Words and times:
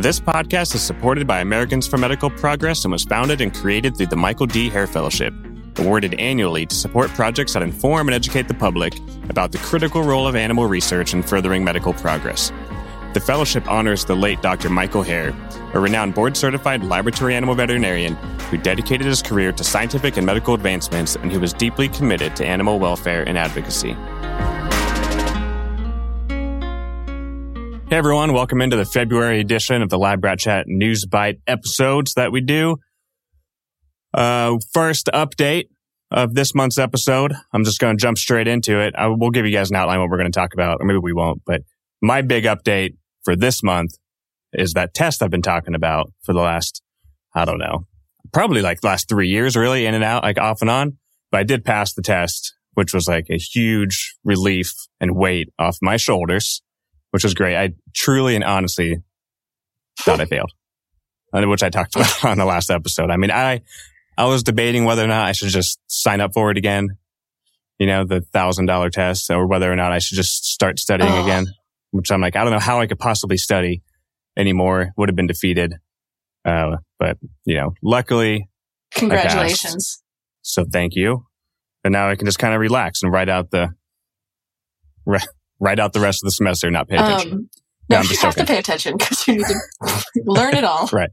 This 0.00 0.20
podcast 0.20 0.76
is 0.76 0.82
supported 0.82 1.26
by 1.26 1.40
Americans 1.40 1.88
for 1.88 1.98
Medical 1.98 2.30
Progress 2.30 2.84
and 2.84 2.92
was 2.92 3.02
founded 3.02 3.40
and 3.40 3.52
created 3.52 3.96
through 3.96 4.06
the 4.06 4.14
Michael 4.14 4.46
D. 4.46 4.70
Hayre 4.70 4.88
Fellowship, 4.88 5.34
awarded 5.76 6.14
annually 6.20 6.66
to 6.66 6.74
support 6.76 7.10
projects 7.10 7.54
that 7.54 7.64
inform 7.64 8.06
and 8.06 8.14
educate 8.14 8.46
the 8.46 8.54
public 8.54 8.96
about 9.28 9.50
the 9.50 9.58
critical 9.58 10.04
role 10.04 10.28
of 10.28 10.36
animal 10.36 10.66
research 10.66 11.14
in 11.14 11.22
furthering 11.24 11.64
medical 11.64 11.92
progress. 11.92 12.52
The 13.12 13.18
fellowship 13.18 13.68
honors 13.68 14.04
the 14.04 14.14
late 14.14 14.40
Dr. 14.40 14.70
Michael 14.70 15.02
Hayre, 15.02 15.34
a 15.74 15.80
renowned 15.80 16.14
board 16.14 16.36
certified 16.36 16.84
laboratory 16.84 17.34
animal 17.34 17.56
veterinarian 17.56 18.14
who 18.52 18.56
dedicated 18.56 19.04
his 19.04 19.20
career 19.20 19.50
to 19.50 19.64
scientific 19.64 20.16
and 20.16 20.24
medical 20.24 20.54
advancements 20.54 21.16
and 21.16 21.32
who 21.32 21.40
was 21.40 21.52
deeply 21.52 21.88
committed 21.88 22.36
to 22.36 22.46
animal 22.46 22.78
welfare 22.78 23.24
and 23.28 23.36
advocacy. 23.36 23.96
Hey 27.90 27.96
everyone, 27.96 28.34
welcome 28.34 28.60
into 28.60 28.76
the 28.76 28.84
February 28.84 29.40
edition 29.40 29.80
of 29.80 29.88
the 29.88 29.98
Lab 29.98 30.22
Rat 30.22 30.38
Chat 30.38 30.66
News 30.66 31.06
Bite 31.06 31.40
episodes 31.46 32.12
that 32.16 32.30
we 32.30 32.42
do. 32.42 32.76
Uh, 34.12 34.58
first 34.74 35.08
update 35.14 35.68
of 36.10 36.34
this 36.34 36.54
month's 36.54 36.76
episode. 36.76 37.32
I'm 37.50 37.64
just 37.64 37.80
going 37.80 37.96
to 37.96 38.00
jump 38.00 38.18
straight 38.18 38.46
into 38.46 38.78
it. 38.78 38.94
I 38.94 39.06
will 39.06 39.30
give 39.30 39.46
you 39.46 39.52
guys 39.52 39.70
an 39.70 39.76
outline 39.76 40.00
what 40.00 40.10
we're 40.10 40.18
going 40.18 40.30
to 40.30 40.38
talk 40.38 40.52
about, 40.52 40.82
or 40.82 40.84
maybe 40.84 40.98
we 40.98 41.14
won't. 41.14 41.40
But 41.46 41.62
my 42.02 42.20
big 42.20 42.44
update 42.44 42.98
for 43.24 43.34
this 43.34 43.62
month 43.62 43.92
is 44.52 44.74
that 44.74 44.92
test 44.92 45.22
I've 45.22 45.30
been 45.30 45.40
talking 45.40 45.74
about 45.74 46.12
for 46.24 46.34
the 46.34 46.40
last, 46.40 46.82
I 47.34 47.46
don't 47.46 47.58
know, 47.58 47.86
probably 48.34 48.60
like 48.60 48.84
last 48.84 49.08
three 49.08 49.28
years, 49.28 49.56
really 49.56 49.86
in 49.86 49.94
and 49.94 50.04
out, 50.04 50.24
like 50.24 50.36
off 50.36 50.60
and 50.60 50.68
on. 50.68 50.98
But 51.30 51.40
I 51.40 51.44
did 51.44 51.64
pass 51.64 51.94
the 51.94 52.02
test, 52.02 52.54
which 52.74 52.92
was 52.92 53.08
like 53.08 53.28
a 53.30 53.38
huge 53.38 54.14
relief 54.24 54.74
and 55.00 55.16
weight 55.16 55.48
off 55.58 55.78
my 55.80 55.96
shoulders 55.96 56.60
which 57.10 57.24
was 57.24 57.34
great. 57.34 57.56
I 57.56 57.70
truly 57.94 58.34
and 58.34 58.44
honestly 58.44 59.02
thought 60.00 60.20
I 60.20 60.24
failed, 60.26 60.52
which 61.32 61.62
I 61.62 61.70
talked 61.70 61.96
about 61.96 62.24
on 62.24 62.38
the 62.38 62.44
last 62.44 62.70
episode. 62.70 63.10
I 63.10 63.16
mean, 63.16 63.30
I, 63.30 63.62
I 64.16 64.26
was 64.26 64.42
debating 64.42 64.84
whether 64.84 65.04
or 65.04 65.08
not 65.08 65.26
I 65.26 65.32
should 65.32 65.48
just 65.48 65.78
sign 65.86 66.20
up 66.20 66.34
for 66.34 66.50
it 66.50 66.58
again, 66.58 66.88
you 67.78 67.86
know, 67.86 68.04
the 68.04 68.20
thousand 68.20 68.66
dollar 68.66 68.90
test 68.90 69.30
or 69.30 69.46
whether 69.46 69.70
or 69.70 69.76
not 69.76 69.92
I 69.92 69.98
should 69.98 70.16
just 70.16 70.44
start 70.44 70.78
studying 70.78 71.12
oh. 71.12 71.22
again, 71.22 71.46
which 71.90 72.10
I'm 72.10 72.20
like, 72.20 72.36
I 72.36 72.44
don't 72.44 72.52
know 72.52 72.58
how 72.58 72.80
I 72.80 72.86
could 72.86 72.98
possibly 72.98 73.36
study 73.36 73.82
anymore. 74.36 74.92
Would 74.96 75.08
have 75.08 75.16
been 75.16 75.26
defeated. 75.26 75.74
Uh, 76.44 76.76
but 76.98 77.18
you 77.44 77.56
know, 77.56 77.74
luckily, 77.82 78.48
congratulations. 78.94 80.02
So 80.42 80.64
thank 80.64 80.94
you. 80.94 81.26
And 81.84 81.92
now 81.92 82.08
I 82.08 82.16
can 82.16 82.26
just 82.26 82.38
kind 82.38 82.54
of 82.54 82.60
relax 82.60 83.02
and 83.02 83.12
write 83.12 83.28
out 83.28 83.50
the, 83.50 83.74
write 85.60 85.78
out 85.78 85.92
the 85.92 86.00
rest 86.00 86.22
of 86.22 86.26
the 86.26 86.32
semester, 86.32 86.70
not 86.70 86.88
pay 86.88 86.96
attention. 86.96 87.32
Um, 87.32 87.50
no, 87.90 87.96
no 87.96 88.02
you 88.02 88.08
have 88.08 88.34
joking. 88.34 88.46
to 88.46 88.52
pay 88.52 88.58
attention 88.58 88.96
because 88.96 89.26
you 89.26 89.34
need 89.36 89.46
to 89.46 89.56
learn 90.24 90.54
it 90.54 90.64
all. 90.64 90.88
Right. 90.98 91.10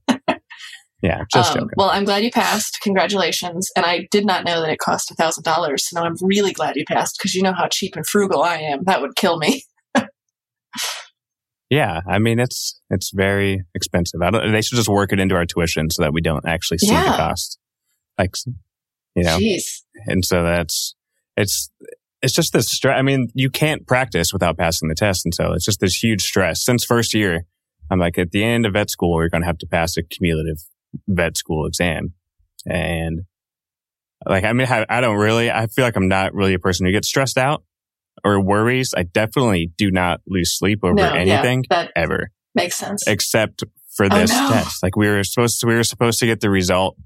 Yeah, 1.02 1.24
just 1.32 1.52
um, 1.52 1.56
joking. 1.56 1.74
Well, 1.78 1.90
I'm 1.90 2.04
glad 2.04 2.24
you 2.24 2.32
passed. 2.32 2.80
Congratulations. 2.82 3.70
And 3.76 3.86
I 3.86 4.08
did 4.10 4.26
not 4.26 4.44
know 4.44 4.62
that 4.62 4.72
it 4.72 4.80
cost 4.80 5.12
a 5.12 5.14
thousand 5.14 5.44
dollars. 5.44 5.88
So 5.88 6.00
now 6.00 6.08
I'm 6.08 6.16
really 6.22 6.52
glad 6.52 6.76
you 6.78 6.86
passed 6.86 7.18
because 7.18 7.36
you 7.36 7.44
know 7.44 7.54
how 7.54 7.68
cheap 7.68 7.96
and 7.96 8.08
frugal 8.08 8.42
I 8.42 8.56
am. 8.56 8.86
That 8.86 9.02
would 9.02 9.16
kill 9.16 9.38
me. 9.38 9.64
yeah, 11.70 12.02
I 12.08 12.18
mean 12.18 12.40
it's 12.40 12.80
it's 12.90 13.12
very 13.14 13.62
expensive. 13.76 14.20
they 14.20 14.62
should 14.62 14.78
just 14.78 14.90
work 14.90 15.14
it 15.14 15.20
into 15.20 15.36
our 15.36 15.46
tuition 15.46 15.92
so 15.92 16.02
that 16.02 16.14
we 16.14 16.22
don't 16.22 16.46
actually 16.48 16.80
see 16.80 16.92
yeah. 16.92 17.12
the 17.12 17.18
cost. 17.18 17.60
Like, 18.18 18.36
you 19.16 19.24
know, 19.24 19.38
Jeez. 19.38 19.84
and 20.08 20.26
so 20.26 20.42
that's 20.42 20.96
it's 21.38 21.70
it's 22.26 22.34
just 22.34 22.54
this 22.54 22.72
stress. 22.72 22.98
I 22.98 23.04
mean, 23.04 23.28
you 23.36 23.52
can't 23.52 23.86
practice 23.86 24.34
without 24.34 24.58
passing 24.58 24.90
the 24.90 24.96
test. 24.96 25.26
And 25.26 25.34
so 25.34 25.54
it's 25.54 25.64
just 25.64 25.80
this 25.80 25.96
huge 25.96 26.24
stress. 26.24 26.66
Since 26.66 26.84
first 26.84 27.14
year, 27.14 27.46
I'm 27.92 28.00
like, 28.00 28.18
at 28.18 28.32
the 28.32 28.44
end 28.44 28.66
of 28.66 28.74
vet 28.74 28.90
school, 28.90 29.22
you're 29.22 29.30
going 29.30 29.44
to 29.44 29.48
have 29.48 29.60
to 29.60 29.68
pass 29.68 29.96
a 29.96 30.02
cumulative 30.02 30.58
vet 31.08 31.38
school 31.38 31.68
exam. 31.68 32.16
And 32.66 33.26
like, 34.26 34.44
I 34.44 34.54
mean, 34.54 34.66
I, 34.68 34.88
I 34.90 35.02
don't 35.02 35.18
really, 35.18 35.52
I 35.52 35.68
feel 35.68 35.86
like 35.86 35.96
I'm 35.96 36.08
not 36.08 36.34
really 36.34 36.56
a 36.56 36.60
person 36.60 36.88
who 36.88 36.92
gets 36.92 37.08
stressed 37.08 37.38
out 37.38 37.64
or 38.24 38.42
worries. 38.42 38.92
I 38.98 39.04
definitely 39.04 39.72
do 39.78 39.92
not 39.92 40.22
lose 40.26 40.58
sleep 40.58 40.80
over 40.82 40.96
no, 40.96 41.14
anything 41.14 41.64
yeah, 41.70 41.90
ever. 41.96 42.32
Makes 42.56 42.78
sense. 42.78 43.04
Except 43.06 43.64
for 43.96 44.08
oh, 44.10 44.18
this 44.18 44.32
oh, 44.34 44.48
no. 44.50 44.50
test. 44.50 44.82
Like 44.82 44.96
we 44.96 45.08
were 45.10 45.24
supposed 45.24 45.60
to, 45.60 45.68
we 45.68 45.76
were 45.76 45.84
supposed 45.84 46.18
to 46.22 46.26
get 46.26 46.40
the 46.42 46.50
result, 46.50 46.98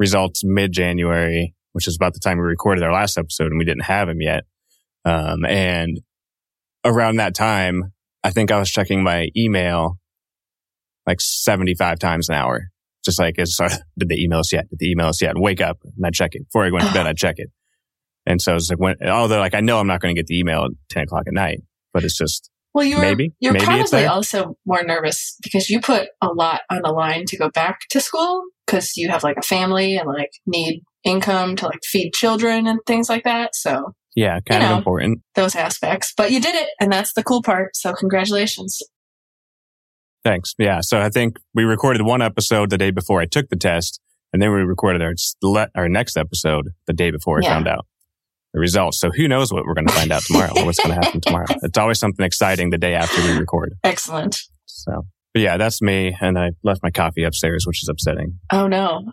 results 0.00 0.42
mid 0.42 0.72
January 0.72 1.54
which 1.72 1.88
is 1.88 1.96
about 1.96 2.14
the 2.14 2.20
time 2.20 2.38
we 2.38 2.44
recorded 2.44 2.82
our 2.82 2.92
last 2.92 3.18
episode 3.18 3.48
and 3.48 3.58
we 3.58 3.64
didn't 3.64 3.84
have 3.84 4.08
him 4.08 4.20
yet. 4.20 4.44
Um, 5.04 5.44
and 5.44 6.00
around 6.84 7.16
that 7.16 7.34
time, 7.34 7.92
I 8.24 8.30
think 8.30 8.50
I 8.50 8.58
was 8.58 8.70
checking 8.70 9.02
my 9.02 9.28
email 9.36 9.98
like 11.06 11.20
75 11.20 11.98
times 11.98 12.28
an 12.28 12.34
hour. 12.34 12.68
Just 13.04 13.18
like, 13.18 13.38
is, 13.38 13.58
did 13.98 14.08
they 14.08 14.16
email 14.16 14.40
us 14.40 14.52
yet? 14.52 14.68
Did 14.68 14.78
they 14.80 14.86
email 14.86 15.06
us 15.06 15.22
yet? 15.22 15.30
And 15.30 15.42
wake 15.42 15.60
up 15.60 15.78
and 15.84 16.04
I'd 16.04 16.12
check 16.12 16.34
it. 16.34 16.44
Before 16.44 16.64
I 16.64 16.70
went 16.70 16.86
to 16.86 16.92
bed, 16.92 17.06
I'd 17.06 17.16
check 17.16 17.36
it. 17.38 17.50
And 18.26 18.42
so 18.42 18.54
it's 18.56 18.68
like, 18.68 18.78
when, 18.78 18.96
although 19.06 19.38
like 19.38 19.54
I 19.54 19.60
know 19.60 19.78
I'm 19.78 19.86
not 19.86 20.00
going 20.00 20.14
to 20.14 20.18
get 20.18 20.26
the 20.26 20.38
email 20.38 20.64
at 20.64 20.70
10 20.90 21.04
o'clock 21.04 21.24
at 21.26 21.32
night, 21.32 21.60
but 21.94 22.04
it's 22.04 22.16
just, 22.16 22.50
well, 22.74 22.84
you 22.84 22.96
were, 22.96 23.02
maybe, 23.02 23.32
you're 23.40 23.54
maybe 23.54 23.64
probably 23.64 24.04
also 24.04 24.56
more 24.66 24.82
nervous 24.82 25.36
because 25.42 25.70
you 25.70 25.80
put 25.80 26.08
a 26.20 26.28
lot 26.28 26.60
on 26.70 26.82
the 26.82 26.92
line 26.92 27.24
to 27.26 27.38
go 27.38 27.48
back 27.50 27.80
to 27.90 28.00
school 28.00 28.42
because 28.66 28.96
you 28.96 29.08
have 29.08 29.22
like 29.22 29.38
a 29.38 29.42
family 29.42 29.96
and 29.96 30.06
like 30.06 30.30
need 30.46 30.82
income 31.04 31.56
to 31.56 31.66
like 31.66 31.80
feed 31.84 32.12
children 32.12 32.66
and 32.66 32.80
things 32.86 33.08
like 33.08 33.24
that. 33.24 33.54
So 33.54 33.94
yeah, 34.14 34.40
kind 34.40 34.62
of 34.62 34.70
know, 34.70 34.76
important. 34.78 35.20
Those 35.34 35.54
aspects, 35.54 36.12
but 36.16 36.30
you 36.30 36.40
did 36.40 36.54
it 36.54 36.68
and 36.80 36.92
that's 36.92 37.12
the 37.12 37.22
cool 37.22 37.42
part. 37.42 37.76
So 37.76 37.92
congratulations. 37.92 38.80
Thanks. 40.24 40.54
Yeah. 40.58 40.80
So 40.82 41.00
I 41.00 41.08
think 41.08 41.38
we 41.54 41.64
recorded 41.64 42.02
one 42.02 42.20
episode 42.20 42.70
the 42.70 42.78
day 42.78 42.90
before 42.90 43.20
I 43.20 43.26
took 43.26 43.48
the 43.48 43.56
test 43.56 44.00
and 44.32 44.42
then 44.42 44.50
we 44.50 44.60
recorded 44.62 45.02
our, 45.02 45.14
our 45.74 45.88
next 45.88 46.16
episode 46.16 46.70
the 46.86 46.92
day 46.92 47.10
before 47.10 47.38
I 47.38 47.42
yeah. 47.42 47.54
found 47.54 47.68
out 47.68 47.86
the 48.52 48.60
results. 48.60 48.98
So 48.98 49.10
who 49.10 49.28
knows 49.28 49.52
what 49.52 49.64
we're 49.64 49.74
going 49.74 49.86
to 49.86 49.92
find 49.92 50.10
out 50.10 50.22
tomorrow 50.22 50.52
or 50.56 50.66
what's 50.66 50.78
going 50.78 50.98
to 50.98 51.06
happen 51.06 51.20
tomorrow. 51.20 51.46
It's 51.62 51.78
always 51.78 51.98
something 51.98 52.24
exciting 52.24 52.70
the 52.70 52.78
day 52.78 52.94
after 52.94 53.22
we 53.22 53.38
record. 53.38 53.74
Excellent. 53.84 54.40
So, 54.66 55.06
but 55.32 55.42
yeah, 55.42 55.56
that's 55.56 55.80
me. 55.82 56.16
And 56.20 56.38
I 56.38 56.50
left 56.62 56.82
my 56.82 56.90
coffee 56.90 57.24
upstairs, 57.24 57.64
which 57.66 57.82
is 57.82 57.88
upsetting. 57.88 58.38
Oh 58.52 58.66
no. 58.66 59.12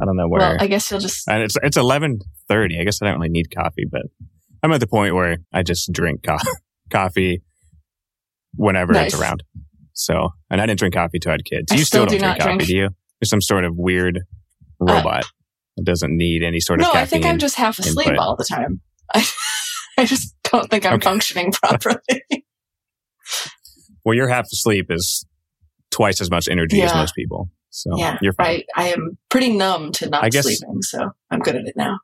I 0.00 0.04
don't 0.04 0.16
know 0.16 0.28
where. 0.28 0.40
Well, 0.40 0.56
I 0.58 0.66
guess 0.66 0.90
you'll 0.90 1.00
just. 1.00 1.28
And 1.28 1.42
it's 1.42 1.56
it's 1.62 1.76
eleven 1.76 2.18
thirty. 2.48 2.78
I 2.80 2.84
guess 2.84 3.00
I 3.00 3.06
don't 3.06 3.16
really 3.16 3.28
need 3.30 3.54
coffee, 3.54 3.86
but 3.90 4.02
I'm 4.62 4.72
at 4.72 4.80
the 4.80 4.86
point 4.86 5.14
where 5.14 5.38
I 5.52 5.62
just 5.62 5.92
drink 5.92 6.22
co- 6.26 6.38
coffee 6.90 7.42
whenever 8.54 8.92
nice. 8.92 9.12
it's 9.12 9.20
around. 9.20 9.42
So, 9.92 10.30
and 10.50 10.60
I 10.60 10.66
didn't 10.66 10.80
drink 10.80 10.94
coffee 10.94 11.18
till 11.20 11.30
I 11.30 11.34
had 11.34 11.44
kids. 11.44 11.70
I 11.70 11.76
you 11.76 11.84
still, 11.84 12.06
still 12.06 12.06
don't 12.06 12.12
do 12.12 12.18
drink 12.18 12.38
coffee, 12.38 12.56
drink. 12.56 12.68
do 12.68 12.76
you? 12.76 12.88
You're 13.20 13.26
some 13.26 13.40
sort 13.40 13.64
of 13.64 13.74
weird 13.76 14.18
uh, 14.18 14.20
robot. 14.80 15.24
Uh, 15.24 15.28
that 15.76 15.84
doesn't 15.84 16.16
need 16.16 16.42
any 16.42 16.60
sort 16.60 16.80
of. 16.80 16.86
No, 16.86 16.92
I 16.92 17.04
think 17.04 17.24
I'm 17.24 17.38
just 17.38 17.56
half 17.56 17.78
asleep 17.78 18.08
input. 18.08 18.18
all 18.18 18.36
the 18.36 18.44
time. 18.44 18.80
I, 19.12 19.26
I 19.98 20.04
just 20.04 20.34
don't 20.44 20.70
think 20.70 20.86
I'm 20.86 20.94
okay. 20.94 21.04
functioning 21.04 21.52
properly. 21.62 22.00
well, 24.04 24.14
your 24.14 24.28
half 24.28 24.46
asleep 24.52 24.86
is 24.90 25.26
twice 25.90 26.20
as 26.20 26.30
much 26.30 26.48
energy 26.48 26.78
yeah. 26.78 26.86
as 26.86 26.94
most 26.94 27.14
people. 27.14 27.50
So 27.74 27.90
yeah, 27.96 28.18
you're 28.22 28.32
fine. 28.32 28.62
I, 28.76 28.84
I 28.84 28.88
am 28.90 29.18
pretty 29.30 29.52
numb 29.52 29.90
to 29.92 30.08
not 30.08 30.30
guess, 30.30 30.44
sleeping, 30.44 30.80
so 30.82 31.10
I'm 31.28 31.40
good 31.40 31.56
at 31.56 31.66
it 31.66 31.74
now. 31.76 31.98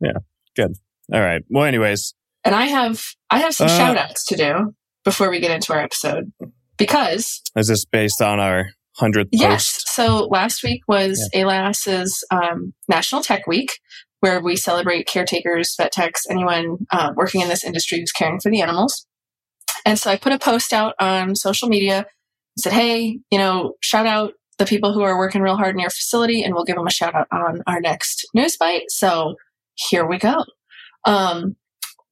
Yeah, 0.00 0.18
good. 0.56 0.72
All 1.12 1.20
right. 1.20 1.42
Well, 1.48 1.64
anyways. 1.64 2.12
And 2.44 2.52
I 2.52 2.64
have 2.64 3.04
I 3.30 3.38
have 3.38 3.54
some 3.54 3.68
uh, 3.68 3.76
shout 3.76 3.96
outs 3.96 4.24
to 4.26 4.36
do 4.36 4.74
before 5.04 5.30
we 5.30 5.38
get 5.38 5.52
into 5.52 5.72
our 5.72 5.80
episode. 5.80 6.32
Because 6.76 7.42
Is 7.54 7.68
this 7.68 7.84
based 7.84 8.20
on 8.20 8.40
our 8.40 8.70
hundredth 8.96 9.30
Yes. 9.30 9.74
Post? 9.74 9.88
So 9.94 10.26
last 10.32 10.64
week 10.64 10.82
was 10.88 11.30
yeah. 11.32 11.44
AALAS's 11.44 12.24
um, 12.32 12.74
National 12.88 13.22
Tech 13.22 13.46
Week, 13.46 13.70
where 14.18 14.42
we 14.42 14.56
celebrate 14.56 15.06
caretakers, 15.06 15.76
vet 15.76 15.92
techs, 15.92 16.22
anyone 16.28 16.86
uh, 16.90 17.12
working 17.14 17.40
in 17.40 17.48
this 17.48 17.62
industry 17.62 18.00
who's 18.00 18.10
caring 18.10 18.40
for 18.40 18.50
the 18.50 18.60
animals. 18.60 19.06
And 19.84 19.96
so 19.96 20.10
I 20.10 20.16
put 20.16 20.32
a 20.32 20.38
post 20.40 20.72
out 20.72 20.96
on 20.98 21.36
social 21.36 21.68
media 21.68 22.06
said, 22.58 22.72
Hey, 22.72 23.20
you 23.30 23.38
know, 23.38 23.74
shout 23.80 24.06
out 24.06 24.32
the 24.58 24.66
people 24.66 24.92
who 24.92 25.02
are 25.02 25.18
working 25.18 25.42
real 25.42 25.56
hard 25.56 25.74
in 25.74 25.80
your 25.80 25.90
facility 25.90 26.42
and 26.42 26.54
we'll 26.54 26.64
give 26.64 26.76
them 26.76 26.86
a 26.86 26.90
shout 26.90 27.14
out 27.14 27.28
on 27.30 27.62
our 27.66 27.80
next 27.80 28.26
news 28.34 28.56
bite. 28.56 28.84
So 28.88 29.34
here 29.74 30.06
we 30.06 30.18
go. 30.18 30.44
Um, 31.04 31.56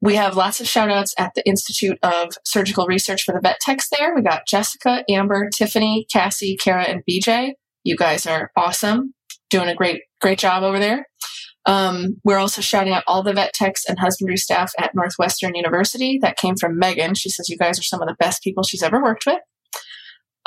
we 0.00 0.16
have 0.16 0.36
lots 0.36 0.60
of 0.60 0.66
shout 0.66 0.90
outs 0.90 1.14
at 1.18 1.32
the 1.34 1.46
Institute 1.48 1.98
of 2.02 2.34
Surgical 2.44 2.86
Research 2.86 3.22
for 3.22 3.32
the 3.32 3.40
Vet 3.40 3.58
Techs 3.60 3.88
there. 3.88 4.14
We 4.14 4.20
got 4.20 4.46
Jessica, 4.46 5.02
Amber, 5.08 5.48
Tiffany, 5.48 6.06
Cassie, 6.12 6.56
Kara, 6.56 6.84
and 6.84 7.02
BJ. 7.08 7.52
You 7.84 7.96
guys 7.96 8.26
are 8.26 8.50
awesome. 8.54 9.14
Doing 9.48 9.68
a 9.68 9.74
great, 9.74 10.02
great 10.20 10.38
job 10.38 10.62
over 10.62 10.78
there. 10.78 11.06
Um, 11.66 12.20
we're 12.22 12.38
also 12.38 12.60
shouting 12.60 12.92
out 12.92 13.04
all 13.06 13.22
the 13.22 13.32
vet 13.32 13.54
techs 13.54 13.86
and 13.88 13.98
husbandry 13.98 14.36
staff 14.36 14.72
at 14.78 14.94
Northwestern 14.94 15.54
University. 15.54 16.18
That 16.20 16.36
came 16.36 16.56
from 16.56 16.78
Megan. 16.78 17.14
She 17.14 17.30
says 17.30 17.48
you 17.48 17.56
guys 17.56 17.78
are 17.78 17.82
some 17.82 18.02
of 18.02 18.08
the 18.08 18.16
best 18.18 18.42
people 18.42 18.62
she's 18.62 18.82
ever 18.82 19.02
worked 19.02 19.24
with. 19.26 19.40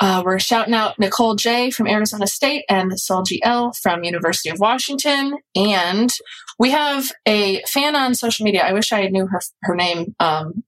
Uh, 0.00 0.22
we're 0.24 0.38
shouting 0.38 0.74
out 0.74 0.98
Nicole 0.98 1.34
J 1.34 1.70
from 1.70 1.88
Arizona 1.88 2.26
State 2.26 2.64
and 2.68 2.92
Solji 2.92 3.38
L 3.42 3.72
from 3.72 4.04
University 4.04 4.48
of 4.48 4.60
Washington. 4.60 5.38
And 5.56 6.10
we 6.58 6.70
have 6.70 7.10
a 7.26 7.62
fan 7.62 7.96
on 7.96 8.14
social 8.14 8.44
media. 8.44 8.62
I 8.62 8.72
wish 8.72 8.92
I 8.92 9.08
knew 9.08 9.26
her, 9.26 9.40
her 9.62 9.74
name. 9.74 10.14
Um, 10.20 10.62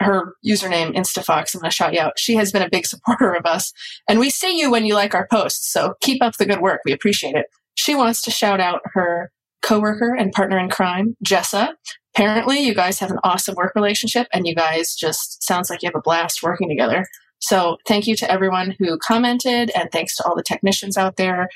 her 0.00 0.34
username 0.42 0.96
Instafox. 0.96 1.54
I'm 1.54 1.60
going 1.60 1.70
to 1.70 1.76
shout 1.76 1.92
you 1.92 2.00
out. 2.00 2.18
She 2.18 2.34
has 2.36 2.50
been 2.50 2.62
a 2.62 2.70
big 2.70 2.86
supporter 2.86 3.34
of 3.34 3.44
us, 3.44 3.72
and 4.08 4.18
we 4.18 4.30
see 4.30 4.58
you 4.58 4.70
when 4.70 4.86
you 4.86 4.94
like 4.94 5.14
our 5.14 5.28
posts. 5.30 5.70
So 5.70 5.94
keep 6.00 6.22
up 6.22 6.36
the 6.38 6.46
good 6.46 6.62
work. 6.62 6.80
We 6.86 6.92
appreciate 6.92 7.34
it. 7.34 7.46
She 7.74 7.94
wants 7.94 8.22
to 8.22 8.30
shout 8.30 8.60
out 8.60 8.80
her 8.94 9.30
coworker 9.62 10.14
and 10.14 10.32
partner 10.32 10.58
in 10.58 10.70
crime, 10.70 11.16
Jessa. 11.22 11.74
Apparently, 12.14 12.60
you 12.60 12.74
guys 12.74 12.98
have 12.98 13.10
an 13.10 13.18
awesome 13.22 13.54
work 13.54 13.72
relationship, 13.74 14.26
and 14.32 14.46
you 14.46 14.54
guys 14.54 14.94
just 14.94 15.42
sounds 15.42 15.68
like 15.68 15.82
you 15.82 15.88
have 15.88 15.98
a 15.98 16.02
blast 16.02 16.42
working 16.42 16.68
together. 16.68 17.06
So 17.40 17.78
thank 17.86 18.06
you 18.06 18.16
to 18.16 18.30
everyone 18.30 18.76
who 18.78 18.98
commented, 18.98 19.70
and 19.74 19.90
thanks 19.90 20.16
to 20.16 20.24
all 20.24 20.36
the 20.36 20.42
technicians 20.42 20.96
out 20.96 21.16
there, 21.16 21.48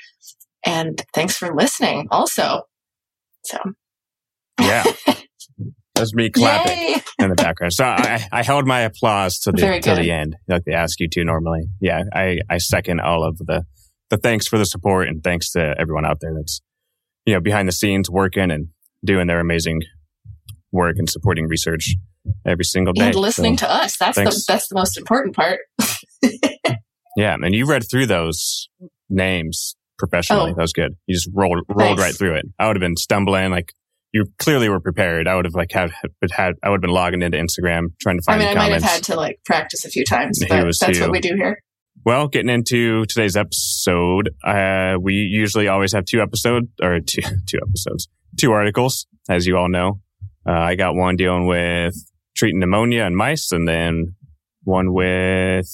and 0.65 1.01
thanks 1.13 1.37
for 1.37 1.53
listening. 1.55 2.07
Also, 2.11 2.63
so 3.43 3.57
yeah. 4.59 4.83
That's 5.95 6.13
me 6.13 6.29
clapping 6.29 6.77
Yay! 6.77 7.01
in 7.19 7.29
the 7.29 7.35
background. 7.35 7.71
So 7.71 7.85
I, 7.85 8.27
I 8.29 8.43
held 8.43 8.67
my 8.67 8.81
applause 8.81 9.39
to 9.39 9.51
the 9.53 9.79
to 9.79 9.95
the 9.95 10.11
end, 10.11 10.35
like 10.47 10.63
they 10.65 10.73
ask 10.73 10.99
you 10.99 11.07
to 11.09 11.23
normally. 11.23 11.67
Yeah, 11.79 12.03
I, 12.13 12.39
I 12.49 12.57
second 12.57 12.99
all 12.99 13.23
of 13.23 13.37
the 13.37 13.63
the 14.09 14.17
thanks 14.17 14.45
for 14.45 14.57
the 14.57 14.65
support 14.65 15.07
and 15.07 15.23
thanks 15.23 15.51
to 15.51 15.73
everyone 15.79 16.05
out 16.05 16.19
there 16.19 16.33
that's 16.35 16.61
you 17.25 17.33
know 17.33 17.39
behind 17.39 17.67
the 17.67 17.71
scenes 17.71 18.09
working 18.09 18.51
and 18.51 18.67
doing 19.03 19.27
their 19.27 19.39
amazing 19.39 19.81
work 20.71 20.95
and 20.97 21.09
supporting 21.09 21.47
research 21.47 21.95
every 22.45 22.65
single 22.65 22.93
day. 22.93 23.07
and 23.07 23.15
listening 23.15 23.57
So, 23.57 23.65
to 23.67 23.71
us. 23.73 23.97
That's 23.97 24.17
the 24.17 24.43
that's 24.47 24.67
the 24.67 24.75
most 24.75 24.97
important 24.97 25.35
part. 25.35 25.59
yeah, 27.17 27.35
and 27.41 27.53
you 27.53 27.65
read 27.65 27.83
through 27.89 28.05
those 28.07 28.69
names 29.09 29.75
professionally. 29.97 30.51
Oh. 30.51 30.55
That 30.55 30.61
was 30.61 30.73
good. 30.73 30.95
You 31.07 31.15
just 31.15 31.29
rolled 31.33 31.59
rolled 31.69 31.97
Thanks. 31.97 32.01
right 32.01 32.15
through 32.15 32.35
it. 32.35 32.45
I 32.59 32.67
would 32.67 32.75
have 32.75 32.81
been 32.81 32.97
stumbling 32.97 33.51
like. 33.51 33.71
You 34.13 34.27
clearly 34.39 34.69
were 34.69 34.79
prepared. 34.79 35.27
I 35.27 35.35
would 35.35 35.43
have 35.43 35.55
like 35.55 35.73
had, 35.73 35.91
had 36.31 36.53
I 36.63 36.69
would 36.69 36.77
have 36.77 36.81
been 36.81 36.89
logging 36.89 37.21
into 37.21 37.37
Instagram 37.37 37.87
trying 38.01 38.15
to 38.17 38.21
find. 38.23 38.41
I 38.41 38.45
mean, 38.45 38.47
I 38.47 38.53
the 38.53 38.59
might 38.59 38.71
have 38.71 38.81
had 38.81 39.03
to 39.05 39.17
like 39.17 39.41
practice 39.43 39.83
a 39.83 39.89
few 39.89 40.05
times, 40.05 40.39
but 40.47 40.71
that's 40.79 41.01
what 41.01 41.11
we 41.11 41.19
do 41.19 41.35
here. 41.35 41.59
Well, 42.05 42.29
getting 42.29 42.47
into 42.49 43.05
today's 43.07 43.35
episode, 43.35 44.29
uh, 44.41 44.93
we 45.01 45.15
usually 45.15 45.67
always 45.67 45.91
have 45.91 46.05
two 46.05 46.21
episodes 46.21 46.67
or 46.81 47.01
two, 47.01 47.23
two 47.45 47.59
episodes, 47.67 48.07
two 48.39 48.53
articles, 48.53 49.05
as 49.27 49.45
you 49.47 49.57
all 49.57 49.67
know. 49.67 49.99
Uh, 50.47 50.51
I 50.53 50.75
got 50.75 50.95
one 50.95 51.17
dealing 51.17 51.45
with 51.45 51.93
treating 52.35 52.59
pneumonia 52.59 53.03
in 53.05 53.15
mice 53.15 53.51
and 53.51 53.67
then 53.67 54.15
one 54.63 54.93
with 54.93 55.69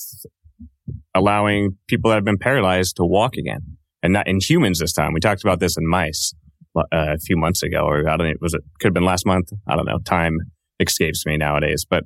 allowing 1.15 1.77
people 1.87 2.09
that 2.09 2.15
have 2.15 2.23
been 2.25 2.37
paralyzed 2.37 2.95
to 2.97 3.03
walk 3.03 3.35
again 3.37 3.59
and 4.03 4.13
not 4.13 4.27
in 4.27 4.39
humans 4.41 4.79
this 4.79 4.93
time. 4.93 5.13
We 5.13 5.19
talked 5.19 5.43
about 5.43 5.59
this 5.59 5.77
in 5.77 5.87
mice 5.87 6.33
uh, 6.75 6.83
a 6.91 7.17
few 7.17 7.35
months 7.37 7.63
ago, 7.63 7.81
or 7.81 8.07
I 8.07 8.17
don't 8.17 8.27
know, 8.27 8.33
was 8.41 8.53
it 8.53 8.61
could 8.79 8.87
have 8.87 8.93
been 8.93 9.05
last 9.05 9.25
month? 9.25 9.49
I 9.67 9.75
don't 9.75 9.85
know. 9.85 9.99
Time 9.99 10.37
escapes 10.79 11.25
me 11.25 11.37
nowadays, 11.37 11.85
but 11.89 12.03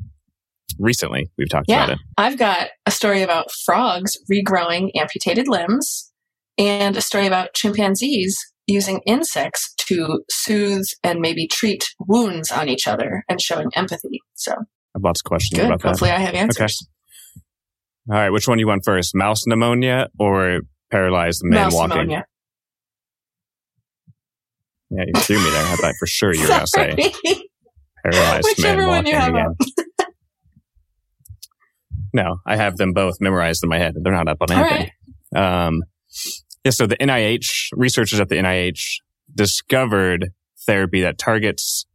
recently 0.80 1.30
we've 1.38 1.50
talked 1.50 1.70
Yeah. 1.70 1.86
about 1.86 1.94
it. 1.94 2.00
I've 2.18 2.38
got 2.38 2.70
a 2.86 2.92
story 2.92 3.22
about 3.22 3.52
frogs 3.52 4.18
regrowing 4.32 4.90
amputated 4.96 5.48
limbs 5.48 6.12
and 6.58 6.98
a 6.98 7.02
story 7.02 7.28
about 7.28 7.54
chimpanzees 7.54 8.38
using 8.68 9.02
insects 9.06 9.74
to 9.78 10.24
soothe 10.30 10.86
and 11.04 11.20
maybe 11.20 11.48
treat 11.48 11.84
wounds 12.00 12.52
on 12.52 12.70
each 12.70 12.88
other 12.88 13.24
and 13.30 13.42
showing 13.42 13.70
empathy. 13.76 14.22
So 14.34 14.52
I 14.54 14.56
have 14.96 15.04
lots 15.04 15.22
of 15.22 15.26
questions 15.26 15.60
good. 15.60 15.68
about 15.68 15.82
that. 15.82 15.90
Hopefully 15.90 16.12
I 16.12 16.20
have 16.20 16.34
answers. 16.34 16.88
All 18.10 18.16
right, 18.16 18.30
which 18.30 18.48
one 18.48 18.58
do 18.58 18.62
you 18.62 18.68
want 18.68 18.86
first? 18.86 19.16
Mouse 19.16 19.48
pneumonia 19.48 20.10
or 20.20 20.60
paralyzed 20.92 21.42
man 21.44 21.64
Mouse 21.64 21.74
walking? 21.74 21.90
pneumonia. 21.90 22.26
Yeah, 24.92 25.04
you 25.08 25.20
threw 25.22 25.38
me 25.38 25.50
there. 25.50 25.66
I 25.66 25.76
thought 25.76 25.94
for 26.00 26.06
sure 26.06 26.34
you 26.34 26.42
were 26.42 26.48
going 26.48 26.60
to 26.62 26.68
say 26.68 26.96
paralyzed 28.04 28.46
Whichever 28.46 28.82
man 28.82 28.88
walking 28.88 29.14
you 29.14 29.20
have 29.20 29.30
again. 29.30 29.56
no, 32.14 32.38
I 32.46 32.56
have 32.56 32.78
them 32.78 32.94
both 32.94 33.16
memorized 33.20 33.64
in 33.64 33.70
my 33.70 33.80
head. 33.80 33.96
They're 33.96 34.14
not 34.14 34.28
up 34.28 34.38
on 34.42 34.52
All 34.52 34.64
anything. 34.64 34.92
Um, 35.36 35.82
yeah, 36.66 36.72
so 36.72 36.88
the 36.88 36.98
NIH 36.98 37.70
researchers 37.74 38.20
at 38.20 38.28
the 38.28 38.36
NIH 38.36 38.98
discovered 39.34 40.32
therapy 40.66 41.02
that 41.02 41.20
targets 41.20 41.86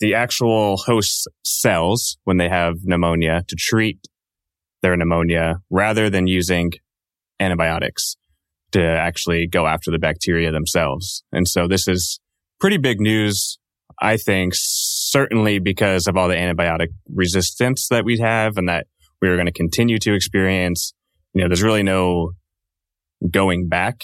the 0.00 0.14
actual 0.14 0.76
host 0.78 1.28
cells 1.44 2.18
when 2.24 2.38
they 2.38 2.48
have 2.48 2.74
pneumonia 2.82 3.44
to 3.46 3.54
treat 3.56 4.00
their 4.82 4.96
pneumonia 4.96 5.60
rather 5.70 6.10
than 6.10 6.26
using 6.26 6.72
antibiotics 7.38 8.16
to 8.72 8.82
actually 8.82 9.46
go 9.46 9.68
after 9.68 9.92
the 9.92 9.98
bacteria 9.98 10.50
themselves. 10.50 11.22
And 11.30 11.46
so 11.46 11.68
this 11.68 11.86
is 11.86 12.18
pretty 12.58 12.78
big 12.78 13.00
news, 13.00 13.58
I 14.02 14.16
think, 14.16 14.54
certainly 14.56 15.60
because 15.60 16.08
of 16.08 16.16
all 16.16 16.26
the 16.26 16.34
antibiotic 16.34 16.88
resistance 17.08 17.86
that 17.90 18.04
we 18.04 18.18
have 18.18 18.56
and 18.56 18.68
that 18.68 18.88
we 19.22 19.28
are 19.28 19.36
going 19.36 19.46
to 19.46 19.52
continue 19.52 20.00
to 20.00 20.14
experience. 20.14 20.92
You 21.32 21.42
know, 21.42 21.48
there's 21.48 21.62
really 21.62 21.84
no 21.84 22.32
going 23.30 23.68
back 23.68 24.02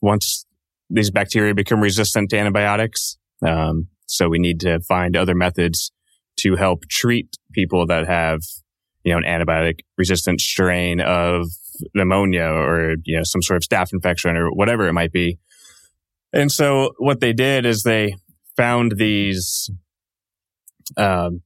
once 0.00 0.46
these 0.90 1.10
bacteria 1.10 1.54
become 1.54 1.80
resistant 1.80 2.30
to 2.30 2.38
antibiotics. 2.38 3.18
Um, 3.46 3.88
so 4.06 4.28
we 4.28 4.38
need 4.38 4.60
to 4.60 4.80
find 4.80 5.16
other 5.16 5.34
methods 5.34 5.92
to 6.38 6.56
help 6.56 6.84
treat 6.88 7.36
people 7.52 7.86
that 7.86 8.06
have, 8.06 8.40
you 9.04 9.12
know, 9.12 9.18
an 9.18 9.24
antibiotic 9.24 9.80
resistant 9.96 10.40
strain 10.40 11.00
of 11.00 11.46
pneumonia 11.94 12.44
or, 12.44 12.94
you 13.04 13.16
know, 13.16 13.24
some 13.24 13.42
sort 13.42 13.56
of 13.56 13.68
staph 13.68 13.92
infection 13.92 14.36
or 14.36 14.50
whatever 14.50 14.88
it 14.88 14.92
might 14.92 15.12
be. 15.12 15.38
And 16.32 16.50
so 16.50 16.92
what 16.98 17.20
they 17.20 17.32
did 17.32 17.66
is 17.66 17.82
they 17.82 18.16
found 18.56 18.94
these, 18.96 19.70
um, 20.96 21.42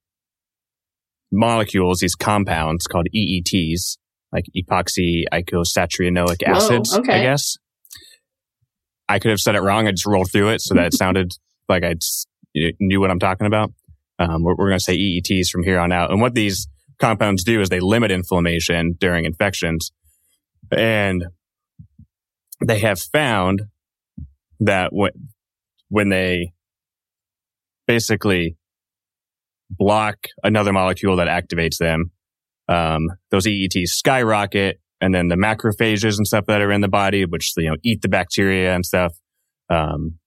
molecules, 1.33 2.01
these 2.01 2.15
compounds 2.15 2.87
called 2.87 3.09
EETs, 3.15 3.97
like 4.33 4.47
epoxy 4.57 5.25
eicosatrienoic 5.33 6.47
Whoa, 6.47 6.55
acids, 6.55 6.97
okay. 6.97 7.21
I 7.21 7.23
guess. 7.23 7.57
I 9.09 9.19
could 9.19 9.31
have 9.31 9.41
said 9.41 9.55
it 9.55 9.61
wrong. 9.61 9.87
I 9.87 9.91
just 9.91 10.07
rolled 10.07 10.31
through 10.33 10.51
it 10.51 10.61
so 10.61 10.75
that 10.75 10.87
it 10.87 10.95
sounded 10.99 11.33
like 11.69 11.85
I 11.85 11.95
knew 12.55 13.01
what 13.01 13.11
I'm 13.11 13.19
talking 13.19 13.47
about. 13.47 13.73
Um, 14.19 14.43
we're, 14.43 14.55
we're 14.55 14.69
going 14.69 14.79
to 14.79 14.85
say 14.85 14.97
EETs 14.97 15.49
from 15.49 15.63
here 15.65 15.79
on 15.79 15.93
out. 15.93 16.11
And 16.11 16.21
what 16.21 16.35
these 16.35 16.69
compounds 16.99 17.45
do 17.45 17.61
is 17.61 17.69
they 17.69 17.81
limit 17.81 18.11
inflammation 18.11 18.97
during 18.99 19.25
infections. 19.25 19.91
And 20.71 21.25
they 22.65 22.79
have 22.79 23.01
found 23.01 23.63
that 24.61 24.93
when, 24.93 25.11
when 25.89 26.09
they 26.09 26.53
basically 27.87 28.57
block 29.69 30.17
another 30.45 30.73
molecule 30.73 31.17
that 31.17 31.29
activates 31.29 31.79
them, 31.79 32.13
um, 32.69 33.09
those 33.31 33.47
EETs 33.47 33.89
skyrocket. 33.89 34.81
And 35.01 35.15
then 35.15 35.29
the 35.29 35.37
macrophages 35.37 36.17
and 36.17 36.27
stuff 36.27 36.47
that 36.47 36.61
are 36.61 36.71
in 36.71 36.81
the 36.81 36.89
body, 36.89 37.25
which, 37.25 37.53
you 37.57 37.69
know, 37.69 37.77
eat 37.83 38.03
the 38.03 38.09
bacteria 38.09 38.73
and 38.73 38.87
stuff, 38.87 39.13
um, 39.69 40.19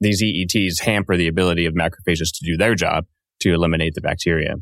these 0.00 0.22
EETs 0.22 0.80
hamper 0.80 1.16
the 1.16 1.28
ability 1.28 1.64
of 1.64 1.74
macrophages 1.74 2.30
to 2.34 2.44
do 2.44 2.56
their 2.58 2.74
job 2.74 3.04
to 3.40 3.52
eliminate 3.54 3.94
the 3.94 4.00
bacteria. 4.00 4.54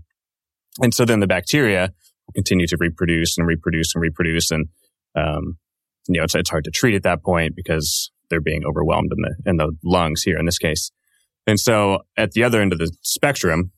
And 0.80 0.94
so 0.94 1.04
then 1.04 1.20
the 1.20 1.26
bacteria 1.26 1.92
will 2.26 2.32
continue 2.34 2.66
to 2.68 2.76
reproduce 2.78 3.36
and 3.36 3.46
reproduce 3.46 3.94
and 3.94 4.02
reproduce. 4.02 4.50
And, 4.50 4.68
um, 5.16 5.58
you 6.08 6.18
know, 6.18 6.24
it's, 6.24 6.34
it's 6.34 6.50
hard 6.50 6.64
to 6.64 6.70
treat 6.70 6.94
at 6.94 7.02
that 7.02 7.24
point 7.24 7.54
because 7.56 8.12
they're 8.28 8.40
being 8.40 8.62
overwhelmed 8.64 9.10
in 9.16 9.22
the, 9.22 9.50
in 9.50 9.56
the 9.56 9.72
lungs 9.82 10.22
here 10.22 10.38
in 10.38 10.46
this 10.46 10.58
case. 10.58 10.92
And 11.46 11.58
so 11.58 12.00
at 12.16 12.32
the 12.32 12.44
other 12.44 12.60
end 12.60 12.72
of 12.72 12.78
the 12.78 12.94
spectrum, 13.02 13.72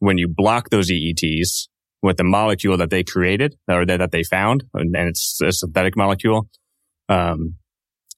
when 0.00 0.18
you 0.18 0.26
block 0.28 0.70
those 0.70 0.90
EETs 0.90 1.68
with 2.02 2.16
the 2.16 2.24
molecule 2.24 2.76
that 2.78 2.90
they 2.90 3.04
created 3.04 3.56
or 3.68 3.86
that, 3.86 3.98
that 3.98 4.10
they 4.10 4.24
found, 4.24 4.64
and, 4.74 4.96
and 4.96 5.08
it's 5.08 5.40
a 5.40 5.52
synthetic 5.52 5.96
molecule, 5.96 6.48
um, 7.08 7.54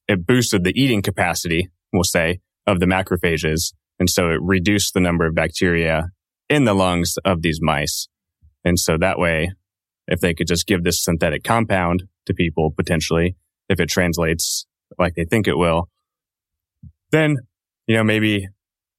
it 0.07 0.25
boosted 0.25 0.63
the 0.63 0.73
eating 0.75 1.01
capacity, 1.01 1.69
we'll 1.91 2.03
say, 2.03 2.39
of 2.65 2.79
the 2.79 2.85
macrophages. 2.85 3.73
And 3.99 4.09
so 4.09 4.29
it 4.29 4.39
reduced 4.41 4.93
the 4.93 4.99
number 4.99 5.25
of 5.25 5.35
bacteria 5.35 6.07
in 6.49 6.63
the 6.63 6.73
lungs 6.73 7.15
of 7.25 7.41
these 7.41 7.59
mice. 7.61 8.07
And 8.65 8.79
so 8.79 8.97
that 8.97 9.19
way, 9.19 9.51
if 10.07 10.19
they 10.19 10.33
could 10.33 10.47
just 10.47 10.67
give 10.67 10.83
this 10.83 11.03
synthetic 11.03 11.43
compound 11.43 12.03
to 12.25 12.33
people 12.33 12.71
potentially, 12.71 13.35
if 13.69 13.79
it 13.79 13.89
translates 13.89 14.65
like 14.97 15.15
they 15.15 15.25
think 15.25 15.47
it 15.47 15.57
will, 15.57 15.89
then, 17.11 17.37
you 17.87 17.95
know, 17.95 18.03
maybe 18.03 18.47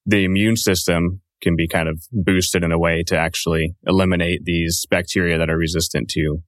the 0.06 0.24
immune 0.24 0.56
system 0.56 1.20
can 1.44 1.54
be 1.54 1.68
kind 1.68 1.88
of 1.88 2.02
boosted 2.10 2.64
in 2.64 2.72
a 2.72 2.78
way 2.78 3.04
to 3.06 3.16
actually 3.16 3.76
eliminate 3.86 4.40
these 4.44 4.86
bacteria 4.90 5.38
that 5.38 5.50
are 5.50 5.56
resistant 5.56 6.08
to 6.10 6.38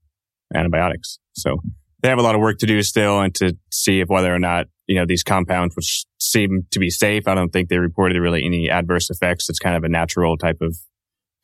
antibiotics. 0.55 1.19
So 1.35 1.59
they 2.03 2.09
have 2.09 2.19
a 2.19 2.23
lot 2.23 2.35
of 2.35 2.41
work 2.41 2.59
to 2.59 2.67
do 2.67 2.83
still 2.83 3.21
and 3.21 3.35
to 3.37 3.57
see 3.71 4.00
if 4.00 4.09
whether 4.09 4.35
or 4.35 4.38
not, 4.38 4.67
you 4.87 4.97
know, 4.97 5.05
these 5.07 5.23
compounds, 5.23 5.76
which 5.76 6.05
seem 6.21 6.67
to 6.73 6.79
be 6.79 6.91
safe, 6.91 7.29
I 7.29 7.35
don't 7.35 7.50
think 7.50 7.69
they 7.69 7.79
reported 7.79 8.19
really 8.21 8.45
any 8.45 8.71
adverse 8.71 9.11
effects. 9.11 9.49
It's 9.49 9.59
kind 9.59 9.76
of 9.76 9.85
a 9.85 9.88
natural 9.88 10.37
type 10.37 10.59
of 10.61 10.76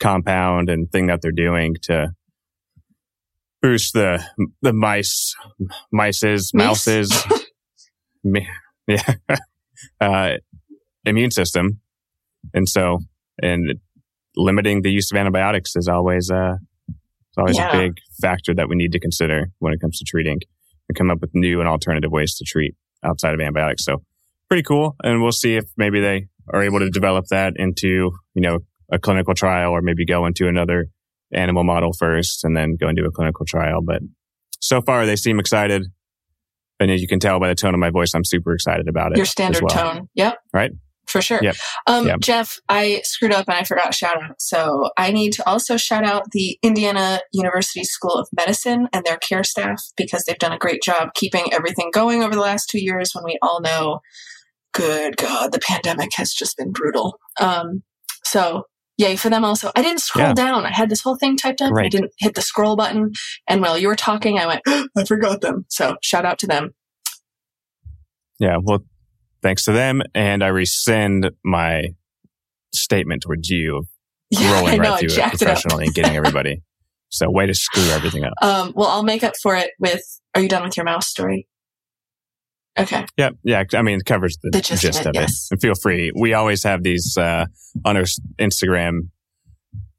compound 0.00 0.68
and 0.68 0.90
thing 0.90 1.06
that 1.06 1.20
they're 1.22 1.32
doing 1.32 1.74
to 1.82 2.12
boost 3.60 3.92
the, 3.92 4.24
the 4.62 4.72
mice, 4.72 5.34
mice's, 5.92 6.52
mouses, 6.54 7.24
yeah, 8.86 9.14
uh, 10.00 10.30
immune 11.04 11.30
system. 11.30 11.80
And 12.52 12.68
so, 12.68 12.98
and 13.40 13.74
limiting 14.36 14.82
the 14.82 14.90
use 14.90 15.10
of 15.12 15.16
antibiotics 15.18 15.76
is 15.76 15.88
always 15.88 16.30
uh, 16.30 16.54
it's 16.88 17.38
always 17.38 17.56
Yeah. 17.58 17.76
a 17.76 17.88
big 17.88 17.98
factor 18.20 18.54
that 18.54 18.68
we 18.68 18.76
need 18.76 18.92
to 18.92 19.00
consider 19.00 19.50
when 19.58 19.72
it 19.72 19.80
comes 19.80 19.98
to 19.98 20.04
treating 20.04 20.38
and 20.88 20.96
come 20.96 21.10
up 21.10 21.20
with 21.20 21.30
new 21.34 21.60
and 21.60 21.68
alternative 21.68 22.10
ways 22.10 22.34
to 22.36 22.44
treat 22.44 22.74
outside 23.04 23.34
of 23.34 23.40
antibiotics. 23.40 23.84
So 23.84 24.02
pretty 24.48 24.62
cool. 24.62 24.96
And 25.02 25.22
we'll 25.22 25.32
see 25.32 25.56
if 25.56 25.64
maybe 25.76 26.00
they 26.00 26.26
are 26.52 26.62
able 26.62 26.80
to 26.80 26.90
develop 26.90 27.26
that 27.30 27.54
into, 27.56 28.10
you 28.34 28.42
know, 28.42 28.58
a 28.90 28.98
clinical 28.98 29.32
trial 29.34 29.70
or 29.72 29.80
maybe 29.80 30.04
go 30.04 30.26
into 30.26 30.46
another 30.48 30.86
animal 31.32 31.64
model 31.64 31.92
first 31.98 32.44
and 32.44 32.54
then 32.56 32.76
go 32.78 32.88
into 32.88 33.04
a 33.04 33.10
clinical 33.10 33.46
trial. 33.46 33.80
But 33.82 34.02
so 34.60 34.82
far 34.82 35.06
they 35.06 35.16
seem 35.16 35.40
excited. 35.40 35.82
And 36.78 36.90
as 36.90 37.00
you 37.00 37.08
can 37.08 37.20
tell 37.20 37.40
by 37.40 37.48
the 37.48 37.54
tone 37.54 37.74
of 37.74 37.80
my 37.80 37.90
voice, 37.90 38.12
I'm 38.14 38.24
super 38.24 38.52
excited 38.52 38.88
about 38.88 39.12
it. 39.12 39.16
Your 39.16 39.24
standard 39.26 39.62
well. 39.62 39.94
tone. 39.94 40.08
Yep. 40.14 40.38
Right? 40.52 40.72
For 41.12 41.20
sure. 41.20 41.40
Yep. 41.42 41.56
Um, 41.86 42.06
Yep. 42.06 42.20
Jeff, 42.20 42.58
I 42.70 43.02
screwed 43.04 43.32
up 43.32 43.46
and 43.46 43.56
I 43.56 43.64
forgot 43.64 43.92
shout 43.94 44.16
out. 44.22 44.40
So 44.40 44.88
I 44.96 45.12
need 45.12 45.34
to 45.34 45.46
also 45.46 45.76
shout 45.76 46.04
out 46.04 46.30
the 46.32 46.58
Indiana 46.62 47.20
University 47.32 47.84
School 47.84 48.14
of 48.14 48.28
Medicine 48.34 48.88
and 48.94 49.04
their 49.04 49.18
care 49.18 49.44
staff 49.44 49.82
because 49.96 50.24
they've 50.24 50.38
done 50.38 50.52
a 50.52 50.58
great 50.58 50.82
job 50.82 51.10
keeping 51.14 51.52
everything 51.52 51.90
going 51.92 52.22
over 52.22 52.34
the 52.34 52.40
last 52.40 52.70
two 52.70 52.82
years 52.82 53.10
when 53.14 53.24
we 53.24 53.38
all 53.42 53.60
know, 53.60 54.00
good 54.72 55.18
God, 55.18 55.52
the 55.52 55.58
pandemic 55.60 56.12
has 56.16 56.32
just 56.32 56.56
been 56.56 56.72
brutal. 56.72 57.18
Um, 57.38 57.82
so 58.24 58.62
yay 58.96 59.16
for 59.16 59.28
them 59.28 59.44
also. 59.44 59.70
I 59.76 59.82
didn't 59.82 60.00
scroll 60.00 60.28
Yeah. 60.28 60.32
down. 60.34 60.64
I 60.64 60.70
had 60.72 60.88
this 60.88 61.02
whole 61.02 61.16
thing 61.16 61.36
typed 61.36 61.60
up. 61.60 61.74
I 61.76 61.88
didn't 61.88 62.12
hit 62.20 62.34
the 62.34 62.40
scroll 62.42 62.74
button. 62.74 63.12
And 63.46 63.60
while 63.60 63.76
you 63.76 63.88
were 63.88 63.96
talking, 63.96 64.38
I 64.38 64.46
went, 64.46 64.62
I 64.96 65.04
forgot 65.06 65.42
them. 65.42 65.66
So 65.68 65.96
shout 66.02 66.24
out 66.24 66.38
to 66.38 66.46
them. 66.46 66.70
Yeah. 68.38 68.56
Well, 68.62 68.82
thanks 69.42 69.64
to 69.64 69.72
them. 69.72 70.02
And 70.14 70.42
I 70.42 70.48
rescind 70.48 71.30
my 71.44 71.88
statement 72.74 73.22
towards 73.22 73.48
you 73.48 73.78
of 73.78 73.86
Yeah, 74.30 74.52
rolling 74.60 74.80
know. 74.80 74.90
right 74.92 75.00
through 75.00 75.08
it 75.08 75.12
jacked 75.12 75.34
it 75.34 75.38
professionally 75.44 75.84
and 75.86 75.94
getting 75.94 76.16
everybody. 76.16 76.62
So 77.14 77.30
way 77.30 77.44
to 77.44 77.52
screw 77.52 77.82
everything 77.90 78.24
up. 78.24 78.32
Um, 78.40 78.72
well, 78.74 78.88
I'll 78.88 79.02
make 79.02 79.22
up 79.22 79.34
for 79.42 79.54
it 79.54 79.72
with. 79.78 80.00
Are 80.34 80.40
you 80.40 80.48
done 80.48 80.62
with 80.62 80.78
your 80.78 80.84
mouse 80.84 81.08
story? 81.08 81.46
Okay. 82.78 83.04
Yeah, 83.18 83.32
yeah. 83.44 83.64
I 83.74 83.82
mean, 83.82 83.98
it 83.98 84.06
covers 84.06 84.38
the, 84.42 84.48
The 84.50 84.62
gist 84.62 85.00
of 85.00 85.08
it, 85.08 85.14
yes. 85.16 85.48
And 85.50 85.60
feel 85.60 85.74
free. 85.74 86.10
We 86.18 86.32
always 86.32 86.64
have 86.64 86.82
these 86.82 87.18
uh, 87.18 87.44
on 87.84 87.98
our 87.98 88.04
Instagram 88.40 89.10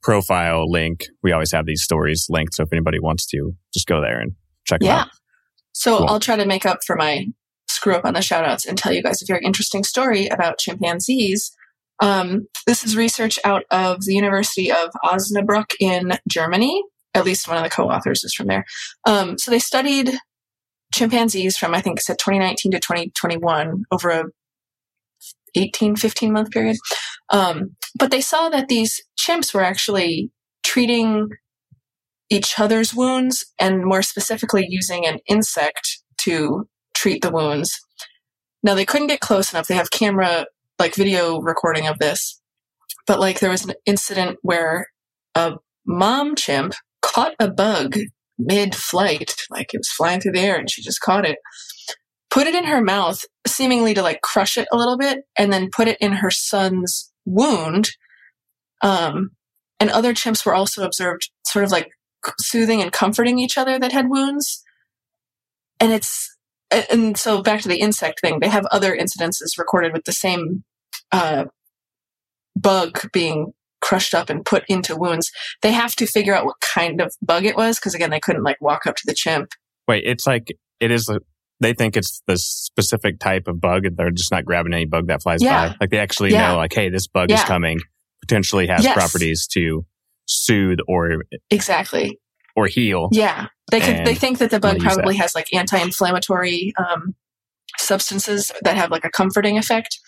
profile 0.02 0.68
link. 0.70 1.02
We 1.22 1.32
always 1.32 1.52
have 1.52 1.68
these 1.68 1.84
stories 1.84 2.26
linked. 2.30 2.56
So 2.56 2.64
if 2.64 2.74
anybody 2.74 3.00
wants 3.00 3.28
to, 3.28 3.52
just 3.76 3.86
go 3.86 4.02
there 4.02 4.20
and 4.20 4.32
check 4.66 4.80
them 4.80 4.88
Yeah. 4.88 5.02
out. 5.02 5.08
So 5.72 6.00
Cool. 6.00 6.10
I'll 6.10 6.20
try 6.20 6.36
to 6.36 6.48
make 6.48 6.66
up 6.66 6.80
for 6.84 6.96
my 6.96 7.28
screw 7.74 7.96
up 7.96 8.06
on 8.06 8.14
the 8.14 8.22
shout 8.22 8.46
outs 8.46 8.66
and 8.66 8.78
tell 8.78 8.94
you 8.94 9.04
guys 9.04 9.22
a 9.22 9.26
very 9.26 9.44
interesting 9.44 9.84
story 9.84 10.28
about 10.28 10.60
chimpanzees. 10.60 11.52
Um, 12.02 12.48
this 12.66 12.84
is 12.84 12.98
research 12.98 13.40
out 13.44 13.64
of 13.72 14.04
the 14.06 14.14
University 14.14 14.72
of 14.72 14.90
Osnabrück 15.04 15.74
in 15.80 16.14
Germany. 16.28 16.84
At 17.14 17.26
least 17.26 17.48
one 17.48 17.58
of 17.58 17.64
the 17.64 17.70
co 17.70 17.90
authors 17.90 18.24
is 18.24 18.34
from 18.34 18.48
there. 18.48 18.66
Um, 19.06 19.38
so 19.38 19.52
they 19.52 19.60
studied 19.60 20.12
chimpanzees 20.94 21.58
from, 21.58 21.74
I 21.74 21.82
think 21.82 22.02
said 22.02 22.18
2019 22.20 22.72
to 22.72 22.80
2021 22.80 23.84
over 23.92 24.10
a 24.10 24.24
18, 25.56 25.96
15 25.96 26.34
month 26.34 26.52
period. 26.52 26.78
Um, 27.30 27.76
but 27.98 28.12
they 28.12 28.22
saw 28.22 28.50
that 28.50 28.68
these 28.68 29.02
chimps 29.20 29.54
were 29.54 29.64
actually 29.64 30.32
treating 30.64 31.30
each 32.30 32.60
other's 32.60 32.94
wounds 32.94 33.46
and 33.60 33.86
more 33.86 34.02
specifically 34.02 34.66
using 34.68 35.06
an 35.06 35.20
insect 35.28 36.00
to 36.22 36.68
treat 37.04 37.22
the 37.22 37.32
wounds. 37.32 37.82
Now 38.64 38.76
they 38.76 38.86
couldn't 38.86 39.08
get 39.08 39.20
close 39.20 39.52
enough. 39.52 39.68
They 39.68 39.76
have 39.76 39.92
camera, 39.92 40.46
like 40.80 40.96
video 40.96 41.40
recording 41.40 41.86
of 41.86 42.00
this. 42.00 42.40
But 43.06 43.20
like 43.20 43.40
there 43.40 43.50
was 43.50 43.66
an 43.66 43.74
incident 43.86 44.40
where 44.42 44.88
a 45.36 45.56
mom 45.86 46.36
chimp 46.36 46.74
caught 47.02 47.36
a 47.40 47.52
bug 47.52 47.98
mid 48.40 48.74
flight, 48.74 49.36
like 49.50 49.74
it 49.74 49.80
was 49.80 49.90
flying 49.90 50.22
through 50.22 50.32
the 50.32 50.40
air 50.40 50.56
and 50.56 50.72
she 50.72 50.82
just 50.82 51.02
caught 51.02 51.26
it, 51.26 51.40
put 52.32 52.48
it 52.48 52.56
in 52.56 52.64
her 52.64 52.82
mouth, 52.82 53.22
seemingly 53.46 53.94
to 53.94 54.02
like 54.02 54.22
crush 54.22 54.58
it 54.58 54.70
a 54.72 54.78
little 54.78 54.98
bit, 54.98 55.20
and 55.38 55.52
then 55.52 55.70
put 55.70 55.90
it 55.90 55.98
in 56.00 56.14
her 56.14 56.32
son's 56.32 57.12
wound. 57.26 57.90
Um, 58.82 59.32
and 59.82 59.90
other 59.90 60.14
chimps 60.14 60.46
were 60.46 60.56
also 60.56 60.86
observed 60.86 61.30
sort 61.46 61.66
of 61.66 61.72
like 61.72 61.90
soothing 62.40 62.82
and 62.82 62.94
comforting 62.94 63.40
each 63.40 63.58
other 63.58 63.78
that 63.78 63.92
had 63.92 64.10
wounds. 64.10 64.64
And 65.82 65.92
it's, 65.92 66.33
and 66.92 67.18
so 67.18 67.42
back 67.42 67.62
to 67.62 67.68
the 67.68 67.80
insect 67.80 68.20
thing, 68.22 68.40
they 68.40 68.50
have 68.50 68.66
other 68.72 68.96
incidences 68.96 69.58
recorded 69.58 69.94
with 69.94 70.06
the 70.06 70.12
same 70.12 70.64
uh, 71.12 71.46
bug 72.56 73.00
being 73.12 73.54
crushed 73.82 74.14
up 74.14 74.30
and 74.30 74.46
put 74.46 74.64
into 74.70 74.96
wounds. 74.96 75.30
They 75.62 75.72
have 75.74 75.96
to 75.98 76.06
figure 76.06 76.34
out 76.34 76.46
what 76.46 76.60
kind 76.62 77.02
of 77.02 77.14
bug 77.22 77.46
it 77.46 77.56
was 77.56 77.78
because 77.80 77.94
again, 77.94 78.12
they 78.12 78.20
couldn't 78.20 78.44
like 78.44 78.62
walk 78.62 78.86
up 78.88 78.96
to 78.96 79.04
the 79.06 79.14
chimp. 79.14 79.50
Wait, 79.88 80.04
it's 80.06 80.26
like, 80.26 80.48
it 80.80 80.90
is, 80.92 81.10
a, 81.10 81.20
they 81.60 81.74
think 81.74 81.98
it's 81.98 82.22
the 82.28 82.38
specific 82.38 83.20
type 83.20 83.48
of 83.48 83.60
bug. 83.60 83.86
and 83.86 83.98
They're 83.98 84.12
just 84.12 84.32
not 84.32 84.46
grabbing 84.46 84.74
any 84.74 84.86
bug 84.86 85.08
that 85.08 85.22
flies 85.22 85.44
Yeah. 85.44 85.70
by. 85.70 85.76
Like 85.82 85.90
they 85.90 86.00
actually 86.00 86.32
Yeah. 86.32 86.50
know, 86.52 86.58
like, 86.58 86.74
hey, 86.74 86.90
this 86.90 87.08
bug 87.08 87.32
is 87.32 87.44
coming, 87.44 87.80
potentially 88.22 88.68
has 88.68 88.84
Yes. 88.84 88.94
properties 88.94 89.48
to 89.54 89.86
soothe 90.26 90.80
or, 90.88 91.24
Exactly. 91.50 92.20
or 92.56 92.68
heal. 92.68 93.10
Yeah, 93.12 93.48
they 93.72 93.80
could. 93.80 94.06
They 94.06 94.16
think 94.16 94.38
that 94.40 94.52
the 94.52 94.60
bug 94.60 94.80
probably 94.80 95.16
has 95.18 95.34
like 95.36 95.54
anti-inflammatory 95.54 96.74
um, 96.78 97.16
substances 97.78 98.52
that 98.64 98.78
have 98.78 98.92
like 98.92 99.06
a 99.06 99.10
comforting 99.10 99.58
effect, 99.58 100.00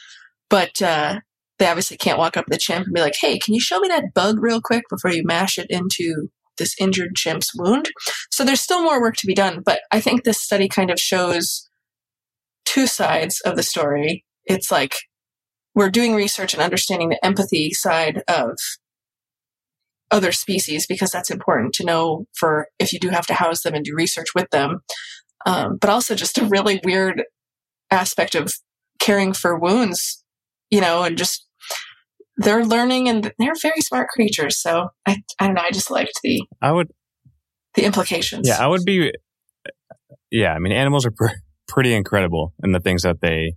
but 0.50 0.82
uh, 0.82 1.20
they 1.58 1.68
obviously 1.68 1.98
can't 1.98 2.20
walk 2.20 2.38
up 2.38 2.46
to 2.46 2.52
the 2.52 2.58
chimp 2.58 2.86
and 2.86 2.94
be 2.94 3.02
like, 3.02 3.16
"Hey, 3.20 3.40
can 3.40 3.54
you 3.54 3.60
show 3.60 3.80
me 3.80 3.88
that 3.88 4.14
bug 4.14 4.38
real 4.40 4.62
quick 4.62 4.84
before 4.90 5.12
you 5.12 5.24
mash 5.26 5.58
it 5.58 5.68
into 5.70 6.28
this 6.58 6.76
injured 6.80 7.16
chimp's 7.16 7.52
wound?" 7.56 7.90
So 8.32 8.44
there's 8.44 8.62
still 8.62 8.84
more 8.84 9.02
work 9.02 9.16
to 9.18 9.28
be 9.28 9.36
done, 9.36 9.62
but 9.66 9.82
I 9.92 10.02
think 10.02 10.24
this 10.24 10.42
study 10.42 10.68
kind 10.68 10.92
of 10.92 11.00
shows 11.00 11.68
two 12.66 12.88
sides 12.88 13.42
of 13.42 13.56
the 13.56 13.64
story. 13.64 14.26
It's 14.46 14.72
like 14.72 14.96
we're 15.74 15.90
doing 15.90 16.14
research 16.14 16.54
and 16.54 16.62
understanding 16.62 17.10
the 17.10 17.26
empathy 17.26 17.72
side 17.72 18.22
of 18.28 18.58
other 20.12 20.32
species 20.32 20.86
because 20.86 21.12
that's 21.12 21.32
important 21.32 21.74
to 21.76 21.86
know 21.86 22.26
for 22.34 22.68
if 22.80 22.94
you 22.94 23.00
do 23.00 23.10
have 23.10 23.26
to 23.28 23.34
house 23.34 23.64
them 23.64 23.74
and 23.74 23.86
do 23.86 23.96
research 23.96 24.28
with 24.36 24.50
them. 24.52 24.82
Um, 25.46 25.78
but 25.80 25.90
also 25.90 26.16
just 26.16 26.38
a 26.38 26.46
really 26.46 26.82
weird 26.84 27.24
aspect 27.92 28.36
of 28.36 28.54
caring 29.00 29.34
for 29.34 29.58
wounds, 29.58 30.24
you 30.70 30.82
know, 30.82 31.04
and 31.04 31.18
just 31.18 31.48
they're 32.38 32.66
learning 32.66 33.08
and 33.08 33.32
they're 33.38 33.54
very 33.62 33.82
smart 33.82 34.10
creatures. 34.10 34.60
So 34.60 34.90
I, 35.06 35.22
I 35.40 35.48
don't 35.48 35.56
know. 35.56 35.62
I 35.64 35.72
just 35.72 35.92
liked 35.92 36.20
the 36.24 36.42
I 36.62 36.72
would, 36.72 36.90
the 37.76 37.84
implications. 37.84 38.48
yeah, 38.48 38.64
I 38.64 38.68
would 38.68 38.84
be, 38.86 39.12
yeah, 40.32 40.54
I 40.54 40.60
mean, 40.60 40.72
animals 40.72 41.06
are 41.06 41.12
pr- 41.12 41.36
pretty 41.68 41.94
incredible 41.94 42.54
in 42.64 42.72
the 42.72 42.80
things 42.80 43.04
that 43.04 43.22
they 43.22 43.54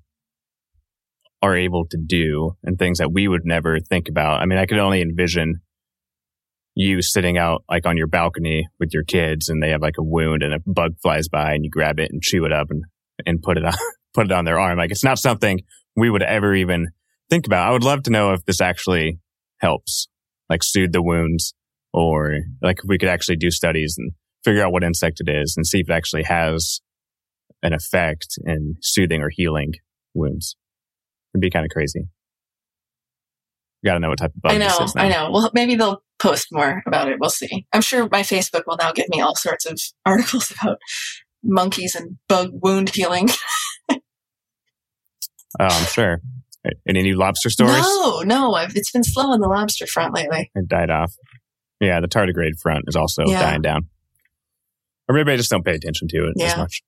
are 1.40 1.56
able 1.56 1.86
to 1.86 1.96
do 1.96 2.56
and 2.64 2.78
things 2.78 2.98
that 2.98 3.12
we 3.12 3.28
would 3.28 3.44
never 3.44 3.78
think 3.80 4.08
about. 4.08 4.40
I 4.40 4.46
mean, 4.46 4.58
I 4.58 4.66
could 4.66 4.78
only 4.78 5.00
envision 5.00 5.60
you 6.78 7.02
sitting 7.02 7.36
out 7.36 7.64
like 7.68 7.86
on 7.86 7.96
your 7.96 8.06
balcony 8.06 8.68
with 8.78 8.90
your 8.94 9.02
kids 9.02 9.48
and 9.48 9.60
they 9.60 9.70
have 9.70 9.82
like 9.82 9.98
a 9.98 10.02
wound 10.02 10.44
and 10.44 10.54
a 10.54 10.60
bug 10.64 10.92
flies 11.02 11.26
by 11.26 11.52
and 11.52 11.64
you 11.64 11.70
grab 11.70 11.98
it 11.98 12.12
and 12.12 12.22
chew 12.22 12.44
it 12.44 12.52
up 12.52 12.68
and, 12.70 12.84
and 13.26 13.42
put 13.42 13.58
it 13.58 13.64
on, 13.64 13.72
put 14.14 14.26
it 14.26 14.32
on 14.32 14.44
their 14.44 14.60
arm. 14.60 14.78
Like 14.78 14.92
it's 14.92 15.02
not 15.02 15.18
something 15.18 15.58
we 15.96 16.08
would 16.08 16.22
ever 16.22 16.54
even 16.54 16.86
think 17.28 17.46
about. 17.46 17.68
I 17.68 17.72
would 17.72 17.82
love 17.82 18.04
to 18.04 18.10
know 18.10 18.32
if 18.32 18.44
this 18.44 18.60
actually 18.60 19.18
helps, 19.58 20.06
like 20.48 20.62
soothe 20.62 20.92
the 20.92 21.02
wounds 21.02 21.52
or 21.92 22.36
like 22.62 22.78
if 22.78 22.84
we 22.86 22.96
could 22.96 23.08
actually 23.08 23.36
do 23.36 23.50
studies 23.50 23.96
and 23.98 24.12
figure 24.44 24.64
out 24.64 24.72
what 24.72 24.84
insect 24.84 25.20
it 25.20 25.28
is 25.28 25.54
and 25.56 25.66
see 25.66 25.80
if 25.80 25.90
it 25.90 25.92
actually 25.92 26.22
has 26.22 26.80
an 27.60 27.72
effect 27.72 28.38
in 28.44 28.76
soothing 28.82 29.20
or 29.20 29.30
healing 29.32 29.72
wounds. 30.14 30.54
It'd 31.34 31.40
be 31.40 31.50
kind 31.50 31.66
of 31.66 31.70
crazy. 31.70 32.04
You 33.82 33.90
gotta 33.90 33.98
know 33.98 34.10
what 34.10 34.18
type 34.18 34.30
of 34.32 34.40
bug 34.40 34.52
I 34.52 34.58
this 34.58 34.94
know. 34.94 35.02
I 35.02 35.08
know. 35.08 35.30
Well, 35.32 35.50
maybe 35.52 35.74
they'll 35.74 36.02
post 36.18 36.48
more 36.52 36.82
about 36.86 37.08
it. 37.08 37.16
We'll 37.20 37.30
see. 37.30 37.66
I'm 37.72 37.80
sure 37.82 38.08
my 38.10 38.22
Facebook 38.22 38.62
will 38.66 38.76
now 38.80 38.92
give 38.92 39.08
me 39.08 39.20
all 39.20 39.34
sorts 39.36 39.66
of 39.66 39.80
articles 40.06 40.50
about 40.50 40.78
monkeys 41.42 41.94
and 41.94 42.18
bug 42.28 42.50
wound 42.52 42.90
healing. 42.94 43.28
Oh, 45.58 45.64
I'm 45.64 45.86
sure. 45.86 46.20
Any 46.86 47.02
new 47.02 47.16
lobster 47.16 47.48
stories? 47.50 47.80
No, 47.82 48.20
no. 48.20 48.52
I've, 48.54 48.76
it's 48.76 48.90
been 48.90 49.02
slow 49.02 49.30
on 49.32 49.40
the 49.40 49.48
lobster 49.48 49.86
front 49.86 50.14
lately. 50.14 50.50
It 50.54 50.68
died 50.68 50.90
off. 50.90 51.12
Yeah, 51.80 52.00
the 52.00 52.06
tardigrade 52.08 52.58
front 52.60 52.84
is 52.86 52.96
also 52.96 53.22
Yeah. 53.26 53.40
dying 53.40 53.62
down. 53.62 53.88
Or 55.08 55.14
maybe 55.14 55.32
I 55.32 55.36
just 55.36 55.50
don't 55.50 55.64
pay 55.64 55.72
attention 55.74 56.08
to 56.08 56.16
it 56.28 56.42
as 56.42 56.56
much. 56.56 56.82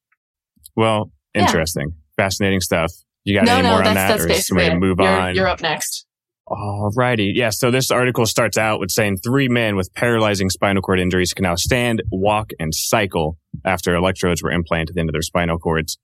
Well, 0.77 1.11
Yeah. 1.35 1.43
interesting. 1.43 1.95
Fascinating 2.17 2.61
stuff. 2.61 2.93
You 3.25 3.37
got 3.37 3.47
no, 3.47 3.55
any 3.55 3.63
no, 3.63 3.71
more 3.71 3.79
that's 3.79 3.89
on 3.89 3.95
that? 3.95 4.09
that's 4.09 4.23
or 4.25 4.27
is 4.27 4.37
basically 4.37 4.65
somebody 4.65 4.77
it. 4.77 4.89
move 4.89 4.97
you're, 5.01 5.09
on? 5.21 5.35
You're 5.35 5.49
up 5.49 5.63
next. 5.63 6.07
Alrighty. 6.51 7.31
Yeah. 7.33 7.51
So 7.51 7.71
this 7.71 7.93
article 7.93 8.27
starts 8.27 8.59
out 8.59 8.81
with 8.81 8.91
saying 8.91 9.19
three 9.19 9.49
men 9.49 9.77
with 9.77 9.95
paralyzing 9.95 10.51
spinal 10.51 10.83
cord 10.83 10.99
injuries 10.99 11.33
can 11.33 11.45
now 11.45 11.55
stand, 11.55 12.03
walk, 12.11 12.51
and 12.59 12.75
cycle 12.75 13.39
after 13.65 13.95
electrodes 13.95 14.43
were 14.43 14.51
implanted 14.51 14.97
into 14.97 15.13
their 15.13 15.23
spinal 15.23 15.59
cords, 15.59 15.99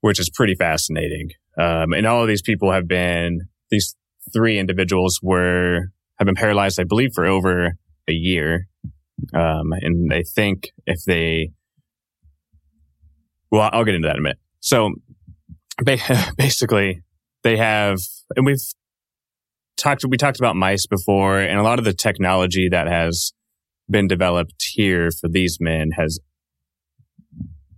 which 0.00 0.20
is 0.20 0.30
pretty 0.30 0.54
fascinating. 0.54 1.30
Um, 1.58 1.92
and 1.92 2.06
all 2.06 2.22
of 2.22 2.28
these 2.28 2.42
people 2.42 2.70
have 2.70 2.86
been, 2.86 3.48
these 3.70 3.96
three 4.32 4.58
individuals 4.58 5.18
were 5.20 5.90
have 6.18 6.26
been 6.26 6.36
paralyzed, 6.36 6.78
I 6.78 6.84
believe, 6.84 7.10
for 7.12 7.26
over 7.26 7.76
a 8.08 8.12
year. 8.12 8.68
Um, 9.34 9.72
and 9.72 10.12
I 10.12 10.22
think 10.22 10.70
if 10.86 11.02
they, 11.04 11.50
well, 13.50 13.68
I'll 13.72 13.84
get 13.84 13.96
into 13.96 14.06
that 14.06 14.14
in 14.14 14.20
a 14.20 14.22
minute. 14.22 14.38
So 14.60 14.94
basically, 16.36 17.02
they 17.42 17.56
have, 17.56 17.98
and 18.36 18.46
we've 18.46 18.62
talked, 19.76 20.04
we 20.08 20.16
talked 20.16 20.38
about 20.38 20.56
mice 20.56 20.86
before, 20.86 21.40
and 21.40 21.58
a 21.58 21.62
lot 21.62 21.78
of 21.78 21.84
the 21.84 21.92
technology 21.92 22.68
that 22.68 22.86
has 22.86 23.32
been 23.88 24.08
developed 24.08 24.66
here 24.72 25.10
for 25.10 25.28
these 25.28 25.58
men 25.60 25.90
has 25.96 26.18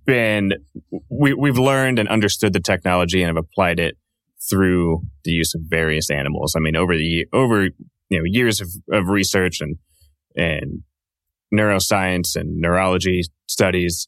been, 0.04 0.52
we, 1.10 1.34
we've 1.34 1.58
learned 1.58 1.98
and 1.98 2.08
understood 2.08 2.52
the 2.52 2.60
technology 2.60 3.22
and 3.22 3.28
have 3.28 3.44
applied 3.44 3.80
it 3.80 3.96
through 4.48 5.02
the 5.24 5.32
use 5.32 5.54
of 5.54 5.62
various 5.64 6.10
animals. 6.10 6.54
I 6.56 6.60
mean, 6.60 6.76
over 6.76 6.96
the, 6.96 7.26
over, 7.32 7.64
you 8.08 8.18
know, 8.18 8.24
years 8.24 8.60
of, 8.60 8.68
of 8.92 9.08
research 9.08 9.60
and, 9.60 9.76
and 10.36 10.82
neuroscience 11.52 12.36
and 12.36 12.60
neurology 12.60 13.22
studies, 13.46 14.06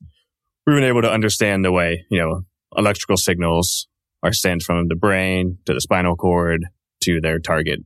we've 0.66 0.76
been 0.76 0.84
able 0.84 1.02
to 1.02 1.10
understand 1.10 1.64
the 1.64 1.72
way, 1.72 2.04
you 2.10 2.18
know, 2.18 2.42
electrical 2.76 3.16
signals 3.16 3.88
are 4.22 4.32
sent 4.32 4.62
from 4.62 4.88
the 4.88 4.94
brain 4.94 5.58
to 5.64 5.74
the 5.74 5.80
spinal 5.80 6.14
cord 6.14 6.66
to 7.08 7.20
their 7.20 7.38
target 7.38 7.80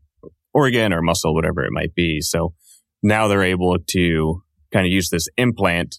organ 0.53 0.93
or 0.93 1.01
muscle, 1.01 1.35
whatever 1.35 1.65
it 1.65 1.73
might 1.73 1.95
be. 1.95 2.21
So 2.21 2.55
now 3.03 3.29
they're 3.29 3.45
able 3.45 3.79
to 3.79 4.43
kind 4.73 4.87
of 4.87 4.93
use 4.93 5.11
this 5.11 5.29
implant 5.37 5.97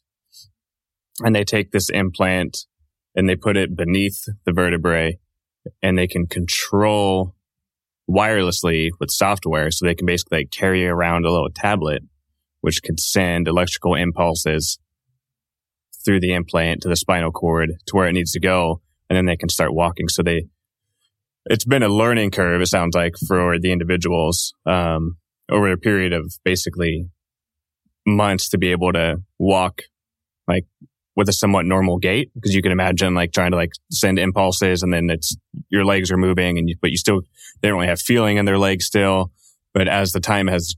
and 1.24 1.36
they 1.36 1.44
take 1.44 1.72
this 1.72 1.90
implant 1.90 2.66
and 3.16 3.30
they 3.30 3.36
put 3.36 3.58
it 3.58 3.76
beneath 3.76 4.26
the 4.46 4.52
vertebrae 4.52 5.20
and 5.82 5.98
they 5.98 6.08
can 6.08 6.26
control 6.26 7.36
wirelessly 8.10 8.90
with 9.00 9.12
software. 9.12 9.72
So 9.72 9.86
they 9.86 9.96
can 9.96 10.06
basically 10.06 10.40
like 10.40 10.52
carry 10.52 10.86
around 10.86 11.26
a 11.26 11.32
little 11.32 11.50
tablet, 11.54 12.04
which 12.62 12.82
can 12.84 12.98
send 12.98 13.48
electrical 13.48 13.96
impulses 13.96 14.80
through 16.04 16.20
the 16.20 16.34
implant 16.34 16.82
to 16.82 16.90
the 16.90 16.96
spinal 16.96 17.32
cord 17.32 17.74
to 17.88 17.96
where 17.96 18.08
it 18.08 18.14
needs 18.14 18.32
to 18.34 18.40
go. 18.40 18.82
And 19.10 19.16
then 19.16 19.26
they 19.26 19.38
can 19.38 19.50
start 19.50 19.74
walking. 19.74 20.10
So 20.10 20.24
they, 20.24 20.48
it's 21.46 21.66
been 21.66 21.84
a 21.84 21.90
learning 21.90 22.32
curve, 22.32 22.62
it 22.62 22.68
sounds 22.68 22.96
like, 22.96 23.14
for 23.28 23.60
the 23.60 23.72
individuals, 23.72 24.54
um, 24.66 25.18
over 25.52 25.72
a 25.72 25.78
period 25.78 26.14
of 26.14 26.34
basically 26.44 27.06
months 28.06 28.50
to 28.50 28.58
be 28.58 28.72
able 28.72 28.92
to 28.94 29.18
walk 29.40 29.82
like 30.48 30.66
with 31.16 31.30
a 31.30 31.34
somewhat 31.34 31.66
normal 31.66 31.98
gait 31.98 32.32
because 32.34 32.56
you 32.56 32.62
can 32.62 32.72
imagine 32.72 33.14
like 33.14 33.32
trying 33.32 33.52
to 33.52 33.58
like 33.58 33.72
send 33.92 34.18
impulses 34.20 34.84
and 34.84 34.92
then 34.92 35.10
it's 35.10 35.36
your 35.70 35.86
legs 35.86 36.12
are 36.12 36.18
moving 36.18 36.58
and 36.58 36.70
you, 36.70 36.76
but 36.82 36.92
you 36.92 36.98
still 36.98 37.22
they 37.62 37.68
don't 37.68 37.78
really 37.78 37.88
have 37.88 38.00
feeling 38.00 38.38
in 38.38 38.46
their 38.46 38.58
legs 38.58 38.86
still. 38.86 39.32
But 39.74 39.88
as 39.88 40.12
the 40.12 40.20
time 40.20 40.48
has 40.48 40.76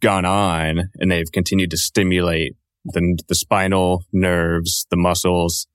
gone 0.00 0.24
on 0.24 0.90
and 0.98 1.10
they've 1.10 1.30
continued 1.32 1.70
to 1.70 1.76
stimulate 1.76 2.54
the, 2.84 3.18
the 3.28 3.34
spinal 3.34 4.04
nerves 4.12 4.86
the 4.90 4.96
muscles 4.96 5.66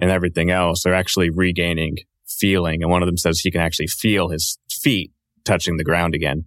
and 0.00 0.10
everything 0.10 0.50
else 0.50 0.82
they're 0.82 0.94
actually 0.94 1.30
regaining 1.30 1.96
feeling 2.38 2.82
and 2.82 2.90
one 2.90 3.02
of 3.02 3.06
them 3.06 3.16
says 3.16 3.40
he 3.40 3.50
can 3.50 3.60
actually 3.60 3.86
feel 3.86 4.28
his 4.28 4.58
feet 4.70 5.12
touching 5.44 5.76
the 5.76 5.84
ground 5.84 6.14
again 6.14 6.44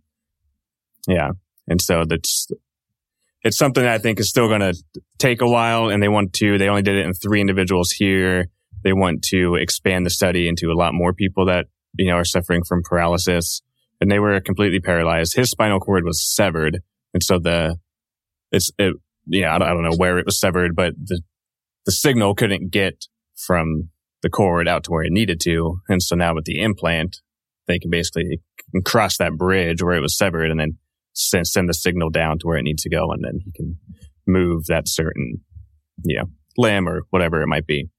yeah 1.07 1.31
and 1.67 1.81
so 1.81 2.05
that's 2.05 2.47
it's 3.43 3.57
something 3.57 3.83
that 3.83 3.93
I 3.93 3.97
think 3.97 4.19
is 4.19 4.29
still 4.29 4.47
going 4.47 4.61
to 4.61 4.73
take 5.19 5.41
a 5.41 5.47
while 5.47 5.89
and 5.89 6.01
they 6.01 6.07
want 6.07 6.33
to, 6.33 6.57
they 6.57 6.69
only 6.69 6.81
did 6.81 6.95
it 6.95 7.05
in 7.05 7.13
three 7.13 7.41
individuals 7.41 7.91
here. 7.91 8.47
They 8.83 8.93
want 8.93 9.21
to 9.29 9.55
expand 9.55 10.05
the 10.05 10.09
study 10.09 10.47
into 10.47 10.71
a 10.71 10.75
lot 10.75 10.93
more 10.93 11.13
people 11.13 11.45
that, 11.47 11.67
you 11.97 12.09
know, 12.09 12.15
are 12.15 12.25
suffering 12.25 12.63
from 12.63 12.83
paralysis 12.83 13.61
and 13.99 14.09
they 14.09 14.19
were 14.19 14.39
completely 14.39 14.79
paralyzed. 14.79 15.35
His 15.35 15.51
spinal 15.51 15.79
cord 15.79 16.05
was 16.05 16.25
severed. 16.25 16.79
And 17.13 17.21
so 17.21 17.37
the, 17.37 17.77
it's, 18.51 18.71
it, 18.77 18.95
yeah, 19.27 19.53
I 19.53 19.59
don't, 19.59 19.67
I 19.67 19.73
don't 19.73 19.83
know 19.83 19.97
where 19.97 20.17
it 20.19 20.25
was 20.25 20.39
severed, 20.39 20.75
but 20.75 20.93
the, 20.97 21.21
the 21.85 21.91
signal 21.91 22.35
couldn't 22.35 22.71
get 22.71 23.05
from 23.35 23.89
the 24.23 24.29
cord 24.29 24.67
out 24.67 24.85
to 24.85 24.91
where 24.91 25.03
it 25.03 25.11
needed 25.11 25.39
to. 25.41 25.81
And 25.87 26.01
so 26.01 26.15
now 26.15 26.33
with 26.33 26.45
the 26.45 26.59
implant, 26.59 27.21
they 27.67 27.77
can 27.77 27.91
basically 27.91 28.41
cross 28.85 29.17
that 29.17 29.33
bridge 29.33 29.83
where 29.83 29.95
it 29.95 30.01
was 30.01 30.17
severed 30.17 30.49
and 30.49 30.59
then 30.59 30.77
send, 31.13 31.47
send 31.47 31.69
the 31.69 31.73
signal 31.73 32.09
down 32.09 32.39
to 32.39 32.47
where 32.47 32.57
it 32.57 32.63
needs 32.63 32.83
to 32.83 32.89
go. 32.89 33.11
And 33.11 33.23
then 33.23 33.39
he 33.45 33.51
can 33.51 33.77
move 34.25 34.65
that 34.65 34.87
certain, 34.87 35.41
you 36.03 36.17
know, 36.17 36.25
limb 36.57 36.87
or 36.87 37.03
whatever 37.11 37.41
it 37.41 37.47
might 37.47 37.67
be. 37.67 37.89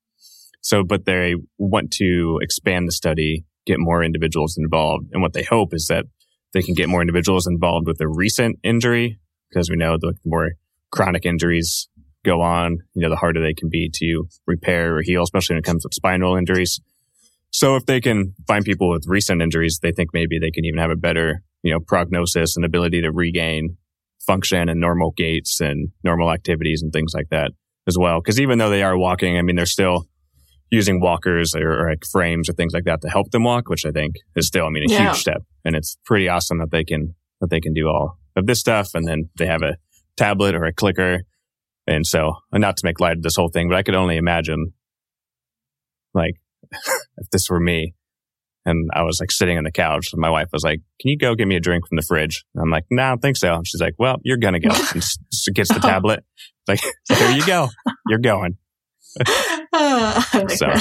So, 0.61 0.83
but 0.83 1.05
they 1.05 1.35
want 1.59 1.93
to 1.99 2.39
expand 2.43 2.89
the 2.89 2.93
study, 2.93 3.45
get 3.67 3.79
more 3.79 4.03
individuals 4.03 4.57
involved. 4.59 5.09
And 5.13 5.21
what 5.21 5.35
they 5.35 5.43
hope 5.43 5.75
is 5.75 5.87
that 5.89 6.07
they 6.55 6.63
can 6.63 6.75
get 6.75 6.89
more 6.89 7.03
individuals 7.03 7.47
involved 7.47 7.87
with 7.87 8.01
a 8.01 8.09
recent 8.09 8.59
injury 8.63 9.19
because 9.51 9.69
we 9.69 9.77
know 9.77 9.99
the 9.99 10.15
more 10.25 10.53
chronic 10.91 11.27
injuries 11.27 11.89
go 12.25 12.41
on, 12.41 12.79
you 12.95 13.03
know, 13.03 13.11
the 13.11 13.17
harder 13.17 13.41
they 13.41 13.55
can 13.55 13.69
be 13.69 13.91
to 13.95 14.25
repair 14.47 14.97
or 14.97 15.03
heal, 15.03 15.23
especially 15.23 15.55
when 15.55 15.61
it 15.61 15.65
comes 15.65 15.83
to 15.83 15.89
spinal 15.93 16.37
injuries. 16.37 16.81
So 17.51 17.77
if 17.77 17.87
they 17.87 18.01
can 18.01 18.35
find 18.49 18.65
people 18.65 18.89
with 18.91 19.05
recent 19.07 19.41
injuries, 19.41 19.79
they 19.81 19.93
think 19.93 20.11
maybe 20.13 20.39
they 20.39 20.51
can 20.51 20.65
even 20.65 20.81
have 20.81 20.91
a 20.91 20.97
better 20.97 21.43
you 21.65 21.73
know, 21.73 21.81
prognosis 21.81 22.57
and 22.57 22.65
ability 22.65 23.01
to 23.01 23.11
regain 23.11 23.77
function 24.25 24.69
and 24.69 24.81
normal 24.81 25.13
gaits 25.17 25.61
and 25.61 25.89
normal 26.05 26.31
activities 26.31 26.83
and 26.83 26.93
things 26.93 27.13
like 27.15 27.29
that 27.31 27.51
as 27.89 27.97
well. 27.99 28.21
Cause 28.21 28.39
even 28.39 28.59
though 28.59 28.71
they 28.71 28.83
are 28.83 28.97
walking, 28.97 29.37
I 29.39 29.43
mean, 29.43 29.57
they're 29.57 29.67
still 29.67 30.07
using 30.71 31.01
walkers 31.01 31.55
or, 31.55 31.87
or 31.87 31.91
like 31.91 32.05
frames 32.11 32.49
or 32.49 32.53
things 32.53 32.75
like 32.75 32.85
that 32.85 33.01
to 33.01 33.09
help 33.09 33.31
them 33.31 33.45
walk, 33.45 33.69
which 33.69 33.87
I 33.87 33.91
think 33.91 34.17
is 34.37 34.47
still, 34.47 34.67
I 34.67 34.71
mean, 34.71 34.85
a 34.89 34.93
yeah. 34.93 35.09
huge 35.09 35.21
step. 35.21 35.43
And 35.65 35.75
it's 35.75 35.97
pretty 36.05 36.29
awesome 36.29 36.59
that 36.59 36.71
they 36.71 36.85
can, 36.85 37.15
that 37.41 37.49
they 37.49 37.61
can 37.61 37.73
do 37.73 37.89
all 37.89 38.19
of 38.37 38.47
this 38.47 38.61
stuff. 38.61 38.91
And 38.95 39.09
then 39.09 39.31
they 39.39 39.47
have 39.47 39.63
a 39.63 39.77
tablet 40.19 40.55
or 40.55 40.65
a 40.65 40.73
clicker. 40.73 41.23
And 41.87 42.07
so, 42.07 42.35
not 42.53 42.77
to 42.79 42.87
make 42.87 43.01
light 43.01 43.17
of 43.19 43.23
this 43.23 43.37
whole 43.37 43.51
thing, 43.51 43.69
but 43.69 43.77
I 43.77 43.83
could 43.83 43.95
only 43.95 44.17
imagine 44.17 44.73
like 46.15 46.35
if 47.19 47.31
this 47.31 47.49
were 47.51 47.61
me, 47.61 47.95
and 48.67 48.89
I 48.95 49.03
was 49.03 49.19
like 49.21 49.31
sitting 49.31 49.59
on 49.59 49.65
the 49.65 49.73
couch. 49.73 50.09
And 50.13 50.21
my 50.21 50.31
wife 50.31 50.49
was 50.53 50.65
like, 50.65 50.81
Can 51.01 51.11
you 51.11 51.19
go 51.19 51.35
get 51.35 51.47
me 51.47 51.57
a 51.57 51.61
drink 51.61 51.87
from 51.87 51.97
the 51.97 52.03
fridge? 52.03 52.45
And 52.55 52.63
I'm 52.63 52.71
like, 52.71 52.85
No, 52.91 53.03
I 53.03 53.09
don't 53.11 53.23
think 53.23 53.37
so. 53.37 53.55
And 53.55 53.67
she's 53.67 53.81
like, 53.81 53.95
Well, 53.99 54.17
you're 54.23 54.39
going 54.39 54.55
to 54.55 54.61
go. 54.61 54.71
And 54.95 55.05
she 55.33 55.53
gets 55.53 55.69
the 55.69 55.81
oh. 55.83 55.89
tablet. 55.89 56.25
Like, 56.67 56.81
Here 57.09 57.31
you 57.31 57.47
go. 57.47 57.69
You're 58.09 58.21
going. 58.21 58.57
Oh, 59.73 60.47
so 60.49 60.73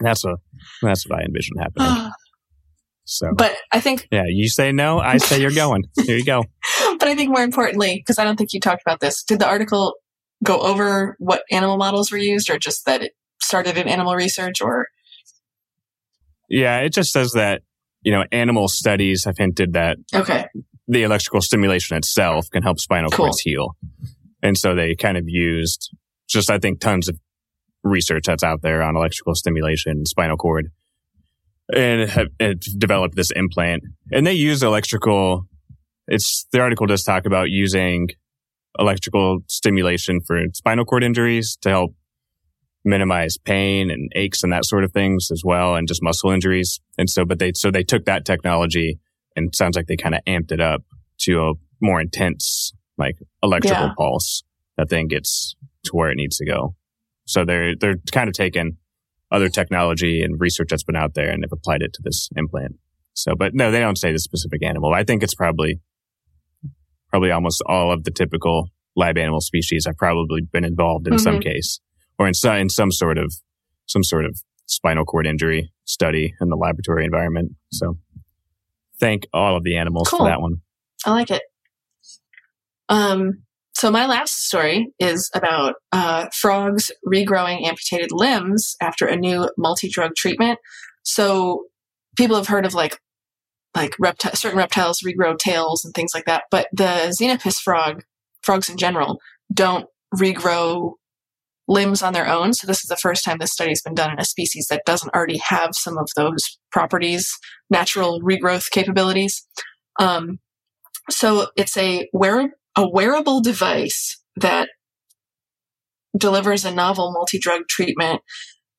that's 0.00 0.24
what, 0.24 0.36
that's 0.82 1.08
what 1.08 1.20
I 1.20 1.22
envision 1.24 1.58
happening. 1.58 2.12
So, 3.04 3.32
but 3.36 3.56
I 3.72 3.80
think, 3.80 4.06
yeah, 4.12 4.22
you 4.28 4.48
say 4.48 4.70
no, 4.70 5.00
I 5.00 5.16
say 5.16 5.40
you're 5.40 5.50
going. 5.50 5.82
Here 6.06 6.16
you 6.16 6.24
go. 6.24 6.44
but 7.00 7.08
I 7.08 7.16
think 7.16 7.30
more 7.30 7.42
importantly, 7.42 7.96
because 7.98 8.16
I 8.16 8.24
don't 8.24 8.36
think 8.36 8.52
you 8.52 8.60
talked 8.60 8.80
about 8.80 9.00
this, 9.00 9.24
did 9.24 9.40
the 9.40 9.46
article 9.46 9.96
go 10.42 10.60
over 10.60 11.16
what 11.18 11.42
animal 11.50 11.76
models 11.76 12.10
were 12.10 12.18
used 12.18 12.50
or 12.50 12.58
just 12.58 12.84
that 12.86 13.02
it 13.02 13.12
started 13.40 13.76
in 13.76 13.88
animal 13.88 14.14
research 14.14 14.60
or 14.60 14.88
yeah, 16.52 16.80
it 16.80 16.92
just 16.92 17.12
says 17.12 17.32
that, 17.32 17.62
you 18.02 18.12
know, 18.12 18.24
animal 18.30 18.68
studies 18.68 19.24
have 19.24 19.38
hinted 19.38 19.72
that 19.72 19.96
okay. 20.14 20.46
the 20.86 21.02
electrical 21.02 21.40
stimulation 21.40 21.96
itself 21.96 22.46
can 22.52 22.62
help 22.62 22.78
spinal 22.78 23.10
cool. 23.10 23.26
cords 23.26 23.40
heal. 23.40 23.76
And 24.42 24.58
so 24.58 24.74
they 24.74 24.94
kind 24.94 25.16
of 25.16 25.24
used 25.26 25.94
just, 26.28 26.50
I 26.50 26.58
think, 26.58 26.80
tons 26.80 27.08
of 27.08 27.18
research 27.82 28.24
that's 28.26 28.44
out 28.44 28.60
there 28.60 28.82
on 28.82 28.96
electrical 28.96 29.34
stimulation 29.34 29.92
and 29.92 30.06
spinal 30.06 30.36
cord 30.36 30.68
and 31.74 32.10
have, 32.10 32.28
have 32.38 32.60
developed 32.78 33.16
this 33.16 33.30
implant. 33.30 33.82
And 34.12 34.26
they 34.26 34.34
use 34.34 34.62
electrical, 34.62 35.46
it's, 36.06 36.46
the 36.52 36.60
article 36.60 36.86
does 36.86 37.02
talk 37.02 37.24
about 37.24 37.48
using 37.48 38.08
electrical 38.78 39.40
stimulation 39.48 40.20
for 40.26 40.40
spinal 40.54 40.84
cord 40.84 41.04
injuries 41.04 41.56
to 41.62 41.68
help 41.68 41.94
minimize 42.84 43.36
pain 43.38 43.90
and 43.90 44.10
aches 44.16 44.42
and 44.42 44.52
that 44.52 44.64
sort 44.64 44.82
of 44.82 44.92
things 44.92 45.28
as 45.30 45.42
well, 45.44 45.76
and 45.76 45.86
just 45.86 46.02
muscle 46.02 46.30
injuries. 46.30 46.80
And 46.98 47.08
so, 47.08 47.24
but 47.24 47.38
they, 47.38 47.52
so 47.54 47.70
they 47.70 47.84
took 47.84 48.06
that 48.06 48.24
technology 48.24 48.98
and 49.36 49.54
sounds 49.54 49.76
like 49.76 49.86
they 49.86 49.96
kind 49.96 50.14
of 50.14 50.20
amped 50.26 50.52
it 50.52 50.60
up 50.60 50.82
to 51.20 51.40
a 51.40 51.52
more 51.80 52.00
intense, 52.00 52.72
like 52.98 53.16
electrical 53.42 53.86
yeah. 53.86 53.94
pulse 53.96 54.42
that 54.76 54.88
then 54.88 55.06
gets 55.06 55.54
to 55.84 55.92
where 55.92 56.10
it 56.10 56.16
needs 56.16 56.36
to 56.38 56.46
go. 56.46 56.74
So 57.24 57.44
they're, 57.44 57.76
they're 57.76 57.96
kind 58.10 58.28
of 58.28 58.34
taking 58.34 58.78
other 59.30 59.48
technology 59.48 60.22
and 60.22 60.40
research 60.40 60.68
that's 60.70 60.82
been 60.82 60.96
out 60.96 61.14
there 61.14 61.30
and 61.30 61.44
have 61.44 61.52
applied 61.52 61.82
it 61.82 61.92
to 61.94 62.02
this 62.02 62.28
implant. 62.36 62.76
So, 63.14 63.34
but 63.34 63.54
no, 63.54 63.70
they 63.70 63.80
don't 63.80 63.98
say 63.98 64.12
the 64.12 64.18
specific 64.18 64.62
animal. 64.64 64.92
I 64.92 65.04
think 65.04 65.22
it's 65.22 65.34
probably, 65.34 65.80
probably 67.12 67.30
almost 67.30 67.62
all 67.66 67.92
of 67.92 68.04
the 68.04 68.10
typical 68.10 68.68
lab 68.96 69.18
animal 69.18 69.40
species 69.40 69.84
have 69.86 69.96
probably 69.96 70.40
been 70.52 70.64
involved 70.64 71.06
in 71.06 71.14
mm-hmm. 71.14 71.22
some 71.22 71.40
case 71.40 71.78
or 72.18 72.26
in 72.26 72.34
some, 72.34 72.56
in 72.56 72.68
some 72.68 72.90
sort 72.90 73.18
of 73.18 73.32
some 73.86 74.02
sort 74.02 74.24
of 74.24 74.40
spinal 74.66 75.04
cord 75.04 75.26
injury 75.26 75.70
study 75.84 76.34
in 76.40 76.48
the 76.48 76.56
laboratory 76.56 77.04
environment. 77.04 77.52
So 77.70 77.98
thank 78.98 79.26
all 79.32 79.56
of 79.56 79.64
the 79.64 79.76
animals 79.76 80.08
cool. 80.08 80.20
for 80.20 80.24
that 80.26 80.40
one. 80.40 80.56
I 81.04 81.10
like 81.10 81.30
it. 81.30 81.42
Um, 82.88 83.42
so 83.74 83.90
my 83.90 84.06
last 84.06 84.46
story 84.46 84.92
is 84.98 85.30
about 85.34 85.74
uh, 85.92 86.26
frogs 86.32 86.90
regrowing 87.06 87.66
amputated 87.66 88.10
limbs 88.12 88.76
after 88.80 89.06
a 89.06 89.16
new 89.16 89.48
multi-drug 89.58 90.14
treatment. 90.14 90.58
So 91.02 91.64
people 92.16 92.36
have 92.36 92.46
heard 92.46 92.64
of 92.64 92.74
like 92.74 92.98
like 93.74 93.92
repti- 94.02 94.36
certain 94.36 94.58
reptiles 94.58 95.00
regrow 95.00 95.38
tails 95.38 95.84
and 95.84 95.94
things 95.94 96.12
like 96.14 96.26
that. 96.26 96.44
But 96.50 96.68
the 96.72 97.14
xenopus 97.18 97.56
frog, 97.56 98.04
frogs 98.42 98.68
in 98.68 98.76
general, 98.76 99.20
don't 99.52 99.86
regrow 100.14 100.92
limbs 101.68 102.02
on 102.02 102.12
their 102.12 102.28
own. 102.28 102.52
So 102.52 102.66
this 102.66 102.82
is 102.82 102.88
the 102.88 102.96
first 102.96 103.24
time 103.24 103.38
this 103.38 103.52
study's 103.52 103.82
been 103.82 103.94
done 103.94 104.12
in 104.12 104.18
a 104.18 104.24
species 104.24 104.66
that 104.68 104.84
doesn't 104.84 105.14
already 105.14 105.38
have 105.38 105.70
some 105.72 105.96
of 105.96 106.08
those 106.16 106.58
properties, 106.70 107.32
natural 107.70 108.20
regrowth 108.20 108.70
capabilities. 108.70 109.46
Um, 109.98 110.38
so 111.10 111.48
it's 111.56 111.76
a 111.76 112.08
wear 112.12 112.52
a 112.76 112.88
wearable 112.88 113.40
device 113.42 114.20
that 114.36 114.70
delivers 116.16 116.64
a 116.64 116.70
novel 116.70 117.12
multi-drug 117.12 117.62
treatment 117.68 118.20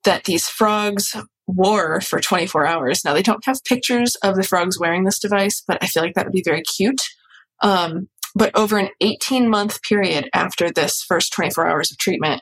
that 0.03 0.23
these 0.25 0.47
frogs 0.47 1.15
wore 1.47 2.01
for 2.01 2.19
24 2.19 2.65
hours. 2.65 3.03
Now 3.03 3.13
they 3.13 3.21
don't 3.21 3.45
have 3.45 3.63
pictures 3.63 4.15
of 4.23 4.35
the 4.35 4.43
frogs 4.43 4.79
wearing 4.79 5.03
this 5.03 5.19
device, 5.19 5.61
but 5.65 5.77
I 5.81 5.87
feel 5.87 6.03
like 6.03 6.13
that 6.15 6.25
would 6.25 6.33
be 6.33 6.43
very 6.43 6.61
cute. 6.61 7.01
Um, 7.61 8.09
but 8.35 8.55
over 8.55 8.77
an 8.77 8.89
18 9.01 9.49
month 9.49 9.81
period 9.83 10.29
after 10.33 10.71
this 10.71 11.03
first 11.03 11.33
24 11.33 11.67
hours 11.67 11.91
of 11.91 11.97
treatment, 11.97 12.41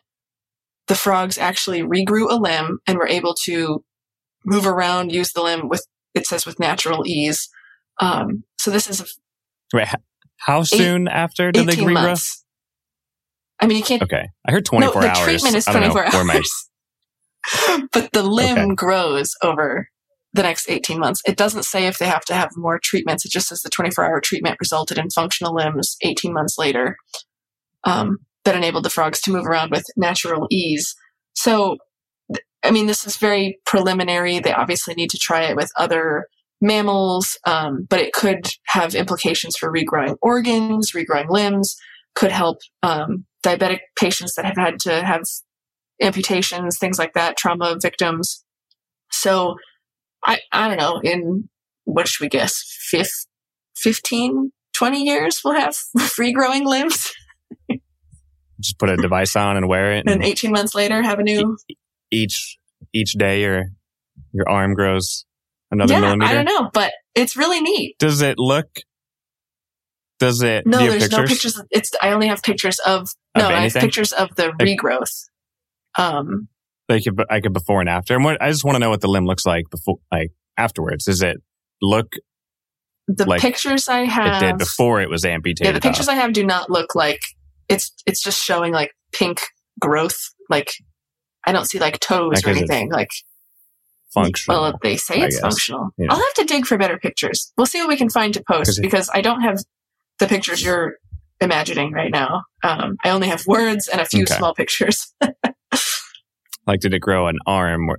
the 0.87 0.95
frogs 0.95 1.37
actually 1.37 1.81
regrew 1.81 2.29
a 2.29 2.35
limb 2.35 2.79
and 2.87 2.97
were 2.97 3.07
able 3.07 3.35
to 3.45 3.83
move 4.45 4.65
around, 4.65 5.11
use 5.11 5.33
the 5.33 5.41
limb 5.41 5.67
with, 5.69 5.85
it 6.13 6.25
says, 6.25 6.45
with 6.45 6.59
natural 6.59 7.05
ease. 7.05 7.49
Um, 7.99 8.43
so 8.57 8.71
this 8.71 8.89
is 8.89 9.01
a, 9.01 9.05
Wait, 9.73 9.87
how 10.37 10.63
soon 10.63 11.07
eight, 11.07 11.11
after 11.11 11.51
did 11.51 11.67
they 11.67 11.75
regrow? 11.75 11.93
Months. 11.93 12.43
I 13.59 13.67
mean, 13.67 13.77
you 13.77 13.83
can't. 13.83 14.01
Okay, 14.01 14.29
I 14.45 14.51
heard 14.51 14.65
24 14.65 15.01
no, 15.01 15.01
the 15.01 15.07
hours. 15.07 15.17
The 15.19 15.23
treatment 15.23 15.55
is 15.55 15.65
24 15.65 16.15
hours. 16.15 16.69
But 17.91 18.11
the 18.13 18.23
limb 18.23 18.57
okay. 18.57 18.75
grows 18.75 19.33
over 19.41 19.87
the 20.33 20.43
next 20.43 20.69
18 20.69 20.99
months. 20.99 21.21
It 21.25 21.37
doesn't 21.37 21.63
say 21.63 21.87
if 21.87 21.97
they 21.97 22.05
have 22.05 22.23
to 22.25 22.33
have 22.33 22.51
more 22.55 22.79
treatments. 22.79 23.25
It 23.25 23.31
just 23.31 23.47
says 23.47 23.61
the 23.61 23.69
24 23.69 24.05
hour 24.05 24.21
treatment 24.21 24.57
resulted 24.59 24.97
in 24.97 25.09
functional 25.09 25.53
limbs 25.53 25.97
18 26.01 26.33
months 26.33 26.57
later 26.57 26.95
um, 27.83 28.17
that 28.45 28.55
enabled 28.55 28.85
the 28.85 28.89
frogs 28.89 29.19
to 29.21 29.31
move 29.31 29.45
around 29.45 29.71
with 29.71 29.85
natural 29.97 30.47
ease. 30.49 30.95
So, 31.33 31.77
I 32.63 32.71
mean, 32.71 32.87
this 32.87 33.05
is 33.05 33.17
very 33.17 33.59
preliminary. 33.65 34.39
They 34.39 34.53
obviously 34.53 34.93
need 34.93 35.09
to 35.09 35.17
try 35.17 35.43
it 35.43 35.55
with 35.55 35.71
other 35.77 36.27
mammals, 36.61 37.37
um, 37.45 37.87
but 37.89 37.99
it 37.99 38.13
could 38.13 38.47
have 38.67 38.95
implications 38.95 39.57
for 39.57 39.71
regrowing 39.71 40.15
organs, 40.21 40.91
regrowing 40.91 41.29
limbs, 41.29 41.75
could 42.13 42.31
help 42.31 42.59
um, 42.83 43.25
diabetic 43.43 43.79
patients 43.97 44.35
that 44.35 44.45
have 44.45 44.57
had 44.57 44.79
to 44.81 45.03
have 45.03 45.23
amputations, 46.01 46.77
things 46.77 46.97
like 46.99 47.13
that, 47.13 47.37
trauma 47.37 47.77
victims. 47.81 48.43
So 49.11 49.55
I, 50.23 50.39
I 50.51 50.67
don't 50.67 50.77
know, 50.77 50.99
in 51.03 51.49
what 51.85 52.07
should 52.07 52.23
we 52.23 52.29
guess, 52.29 52.63
fifth, 52.89 53.27
15, 53.77 54.51
20 54.73 55.03
years, 55.03 55.41
we'll 55.43 55.59
have 55.59 55.75
free 55.99 56.33
growing 56.33 56.65
limbs. 56.65 57.11
Just 58.59 58.77
put 58.77 58.89
a 58.89 58.97
device 58.97 59.35
on 59.35 59.57
and 59.57 59.67
wear 59.67 59.93
it. 59.93 60.05
And, 60.05 60.09
and 60.09 60.23
18 60.23 60.51
months 60.51 60.75
later, 60.75 61.01
have 61.01 61.19
a 61.19 61.23
new. 61.23 61.57
Each, 62.11 62.57
each 62.93 63.13
day 63.13 63.41
your, 63.41 63.65
your 64.33 64.47
arm 64.47 64.73
grows 64.73 65.25
another 65.71 65.93
yeah, 65.93 66.01
millimeter. 66.01 66.29
I 66.29 66.33
don't 66.33 66.45
know, 66.45 66.69
but 66.73 66.93
it's 67.15 67.35
really 67.35 67.61
neat. 67.61 67.97
Does 67.97 68.21
it 68.21 68.37
look 68.37 68.67
does 70.21 70.43
it? 70.43 70.67
No, 70.67 70.77
there's 70.77 71.07
pictures? 71.07 71.17
no 71.17 71.25
pictures. 71.25 71.61
It's 71.71 71.91
I 71.99 72.11
only 72.11 72.27
have 72.27 72.43
pictures 72.43 72.77
of, 72.85 73.09
no, 73.35 73.47
I 73.47 73.61
have 73.61 73.73
pictures 73.73 74.13
of 74.13 74.35
the 74.35 74.49
regrowth. 74.61 75.23
Um, 75.97 76.47
like 76.89 77.03
I 77.29 77.39
could 77.39 77.53
before 77.53 77.79
and 77.79 77.89
after. 77.89 78.15
And 78.15 78.23
what 78.23 78.41
I 78.41 78.49
just 78.49 78.63
want 78.63 78.75
to 78.75 78.79
know 78.79 78.89
what 78.89 79.01
the 79.01 79.07
limb 79.07 79.25
looks 79.25 79.45
like 79.45 79.69
before, 79.69 79.97
like 80.11 80.31
afterwards. 80.57 81.05
Does 81.05 81.21
it 81.21 81.37
look? 81.81 82.07
The 83.07 83.25
like 83.25 83.41
pictures 83.41 83.87
I 83.87 84.01
have 84.01 84.41
it 84.41 84.45
did 84.45 84.57
before 84.57 85.01
it 85.01 85.09
was 85.09 85.25
amputated. 85.25 85.65
Yeah, 85.65 85.71
the 85.73 85.81
pictures 85.81 86.07
off. 86.07 86.15
I 86.15 86.17
have 86.17 86.33
do 86.33 86.45
not 86.45 86.69
look 86.69 86.95
like 86.95 87.21
it's. 87.67 87.91
It's 88.05 88.21
just 88.21 88.41
showing 88.41 88.73
like 88.73 88.91
pink 89.11 89.41
growth. 89.79 90.19
Like 90.49 90.71
I 91.45 91.51
don't 91.51 91.65
see 91.65 91.79
like 91.79 91.99
toes 91.99 92.45
or 92.45 92.49
anything. 92.49 92.91
Like 92.91 93.09
functional. 94.13 94.61
Well, 94.61 94.79
they 94.81 94.97
say 94.97 95.21
it's 95.21 95.39
functional. 95.39 95.89
Yeah. 95.97 96.07
I'll 96.09 96.17
have 96.17 96.33
to 96.35 96.45
dig 96.45 96.65
for 96.65 96.77
better 96.77 96.97
pictures. 96.97 97.51
We'll 97.57 97.67
see 97.67 97.79
what 97.79 97.89
we 97.89 97.97
can 97.97 98.09
find 98.09 98.33
to 98.33 98.43
post 98.47 98.81
because 98.81 99.09
I 99.13 99.21
don't 99.21 99.41
have 99.41 99.59
the 100.19 100.27
pictures 100.27 100.63
you're 100.63 100.95
imagining 101.39 101.91
right 101.91 102.11
now. 102.11 102.43
Um, 102.63 102.97
I 103.03 103.09
only 103.09 103.27
have 103.27 103.45
words 103.47 103.87
and 103.87 103.99
a 103.99 104.05
few 104.05 104.23
okay. 104.23 104.35
small 104.35 104.53
pictures. 104.53 105.13
like, 106.67 106.79
did 106.79 106.93
it 106.93 106.99
grow 106.99 107.27
an 107.27 107.37
arm 107.45 107.89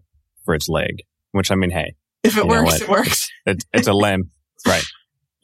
for 0.45 0.55
its 0.55 0.69
leg? 0.69 1.03
Which 1.33 1.51
I 1.51 1.55
mean, 1.55 1.71
hey, 1.71 1.95
if 2.23 2.37
it 2.37 2.47
works, 2.47 2.81
it 2.81 2.89
works. 2.89 3.29
It, 3.47 3.65
it's 3.73 3.89
a 3.89 3.93
limb, 3.93 4.31
right? 4.67 4.85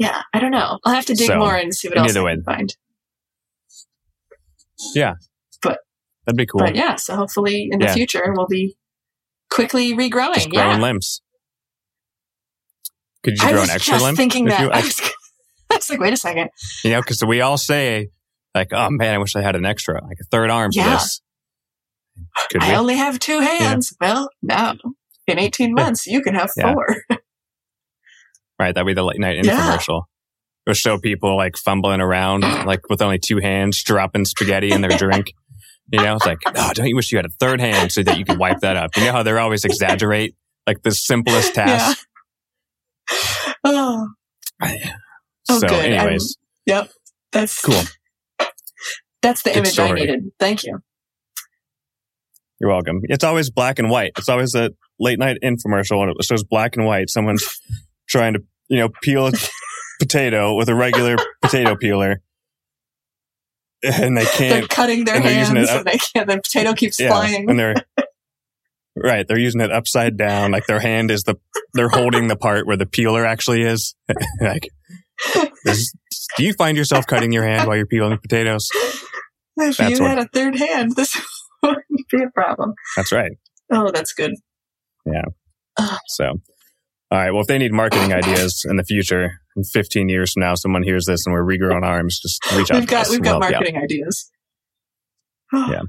Yeah, 0.01 0.23
I 0.33 0.39
don't 0.39 0.53
know. 0.53 0.79
I'll 0.85 0.95
have 0.95 1.07
to 1.07 1.15
dig 1.15 1.27
so, 1.27 1.41
more 1.41 1.57
and 1.57 1.75
see 1.75 1.89
what 1.89 1.99
else 1.99 2.15
I 2.15 2.23
can 2.23 2.45
find. 2.45 2.73
Yeah, 4.95 5.15
but 5.61 5.81
that'd 6.25 6.37
be 6.37 6.47
cool. 6.47 6.61
But 6.61 6.77
yeah, 6.77 6.95
so 6.95 7.17
hopefully 7.17 7.69
in 7.73 7.81
the 7.81 7.87
yeah. 7.87 7.95
future 7.95 8.33
we'll 8.33 8.47
be 8.47 8.77
quickly 9.51 9.95
regrowing. 9.95 10.35
Just 10.35 10.51
growing 10.51 10.77
yeah. 10.77 10.81
limbs. 10.81 11.21
Could 13.25 13.43
you 13.43 13.49
grow 13.49 13.63
an 13.65 13.71
extra 13.71 13.99
limb? 13.99 14.15
Thinking 14.15 14.45
that. 14.45 14.61
You, 14.61 14.71
I 14.71 14.83
was, 14.83 15.01
I 15.71 15.75
was 15.75 15.91
like, 15.91 15.99
wait 15.99 16.13
a 16.13 16.17
second. 16.17 16.51
You 16.85 16.93
know, 16.93 17.01
because 17.01 17.25
we 17.25 17.41
all 17.41 17.59
say, 17.59 18.11
like, 18.55 18.73
oh 18.73 18.91
man, 18.91 19.15
I 19.15 19.19
wish 19.19 19.35
I 19.35 19.43
had 19.43 19.57
an 19.57 19.67
extra, 19.67 20.01
like 20.01 20.19
a 20.21 20.25
third 20.31 20.49
arm 20.51 20.71
yeah. 20.73 20.85
for 20.85 20.91
this. 20.91 21.21
Could 22.51 22.63
I 22.63 22.71
we? 22.71 22.75
only 22.77 22.95
have 22.97 23.19
two 23.19 23.41
hands. 23.41 23.95
Yeah. 24.01 24.15
Well, 24.15 24.31
now 24.43 24.75
in 25.27 25.39
18 25.39 25.75
months, 25.75 26.07
you 26.07 26.23
can 26.23 26.35
have 26.35 26.51
four. 26.61 26.87
right. 28.59 28.75
That'd 28.75 28.87
be 28.87 28.95
the 28.95 29.03
late 29.05 29.19
night 29.19 29.43
infomercial. 29.43 30.03
It'll 30.67 30.75
show 30.75 30.99
people 30.99 31.37
like 31.37 31.57
fumbling 31.57 32.01
around, 32.01 32.43
like 32.43 32.89
with 32.91 33.01
only 33.01 33.19
two 33.19 33.39
hands, 33.39 33.83
dropping 33.83 34.27
spaghetti 34.27 34.71
in 34.71 34.83
their 34.83 34.97
drink. 34.99 35.33
You 35.91 36.03
know, 36.03 36.17
it's 36.17 36.27
like, 36.27 36.39
oh, 36.55 36.73
don't 36.75 36.87
you 36.87 36.95
wish 36.97 37.11
you 37.11 37.17
had 37.17 37.25
a 37.25 37.31
third 37.41 37.61
hand 37.61 37.91
so 37.91 38.03
that 38.03 38.19
you 38.19 38.25
could 38.27 38.39
wipe 38.39 38.59
that 38.61 38.77
up? 38.77 38.91
You 38.97 39.05
know 39.05 39.13
how 39.13 39.23
they're 39.23 39.39
always 39.39 39.65
exaggerate 39.65 40.35
like 40.67 40.83
the 40.83 40.91
simplest 40.93 41.55
task. 41.55 42.07
Yeah. 43.11 43.55
Oh. 43.65 44.09
Oh, 44.63 45.59
so, 45.59 45.67
good. 45.69 45.85
anyways. 45.87 46.37
I'm, 46.69 46.75
yep. 46.75 46.91
That's 47.33 47.61
cool. 47.63 47.81
That's 49.23 49.43
the 49.43 49.51
good 49.51 49.59
image 49.59 49.73
story. 49.73 49.91
I 50.03 50.05
needed. 50.05 50.31
Thank 50.39 50.65
you. 50.65 50.79
You're 52.61 52.71
welcome. 52.71 53.01
It's 53.05 53.25
always 53.25 53.51
black 53.51 53.79
and 53.79 53.89
white. 53.89 54.13
It's 54.19 54.29
always 54.29 54.55
a 54.55 54.71
late 54.99 55.19
night 55.19 55.39
infomercial 55.43 56.03
and 56.03 56.11
it 56.11 56.25
shows 56.25 56.43
black 56.43 56.77
and 56.77 56.85
white. 56.85 57.09
Someone's 57.09 57.45
trying 58.09 58.35
to, 58.35 58.43
you 58.69 58.79
know, 58.79 58.89
peel 59.03 59.29
a 59.29 59.33
potato 60.01 60.55
with 60.57 60.69
a 60.69 60.75
regular 60.75 61.17
potato 61.43 61.77
peeler. 61.77 62.21
And 63.83 64.17
they 64.17 64.25
can't. 64.25 64.61
They're 64.61 64.67
cutting 64.67 65.05
their 65.05 65.17
and 65.17 65.25
hands 65.25 65.51
and 65.51 65.87
they 65.87 65.99
can't. 65.99 66.29
The 66.29 66.41
potato 66.41 66.75
keeps 66.75 66.99
yeah, 66.99 67.11
flying. 67.11 67.49
And 67.49 67.57
they're, 67.57 67.75
right. 68.97 69.27
They're 69.27 69.39
using 69.39 69.61
it 69.61 69.71
upside 69.71 70.17
down. 70.17 70.51
Like 70.51 70.67
their 70.67 70.81
hand 70.81 71.13
is 71.13 71.23
the, 71.23 71.37
they're 71.75 71.89
holding 71.89 72.27
the 72.27 72.37
part 72.37 72.67
where 72.67 72.77
the 72.77 72.87
peeler 72.87 73.25
actually 73.25 73.63
is. 73.63 73.95
like, 74.41 74.69
do 76.37 76.45
you 76.45 76.55
find 76.55 76.77
yourself 76.77 77.07
cutting 77.07 77.31
your 77.31 77.45
hand 77.45 77.69
while 77.69 77.77
you're 77.77 77.87
peeling 77.87 78.19
potatoes? 78.19 78.69
If 79.57 79.77
that's 79.77 79.99
you 79.99 80.03
what, 80.03 80.11
had 80.11 80.19
a 80.19 80.29
third 80.33 80.57
hand, 80.57 80.97
this 80.97 81.17
be 82.11 82.23
a 82.23 82.31
problem. 82.31 82.75
That's 82.97 83.13
right. 83.13 83.33
Oh, 83.71 83.91
that's 83.93 84.13
good. 84.13 84.33
Yeah. 85.07 85.25
so, 86.07 86.25
all 87.11 87.19
right. 87.19 87.31
Well, 87.31 87.43
if 87.43 87.47
they 87.47 87.59
need 87.59 87.73
marketing 87.73 88.13
ideas 88.13 88.65
in 88.69 88.77
the 88.77 88.85
future, 88.85 89.41
in 89.57 89.65
15 89.65 90.09
years 90.09 90.33
from 90.33 90.43
now, 90.43 90.55
someone 90.55 90.83
hears 90.83 91.07
this 91.07 91.27
and 91.27 91.33
we're 91.33 91.45
regrowing 91.45 91.83
arms, 91.83 92.21
just 92.21 92.45
reach 92.53 92.71
out. 92.71 92.81
We've 92.81 92.89
got 92.89 93.07
us. 93.07 93.11
we've 93.11 93.23
got 93.23 93.41
marketing 93.41 93.77
ideas. 93.77 94.31
yeah. 95.53 95.83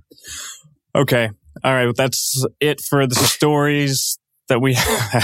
Okay. 0.95 1.29
All 1.63 1.73
right. 1.73 1.85
Well, 1.85 1.93
that's 1.95 2.45
it 2.59 2.81
for 2.81 3.05
the 3.05 3.15
stories 3.15 4.17
that 4.47 4.59
we 4.59 4.77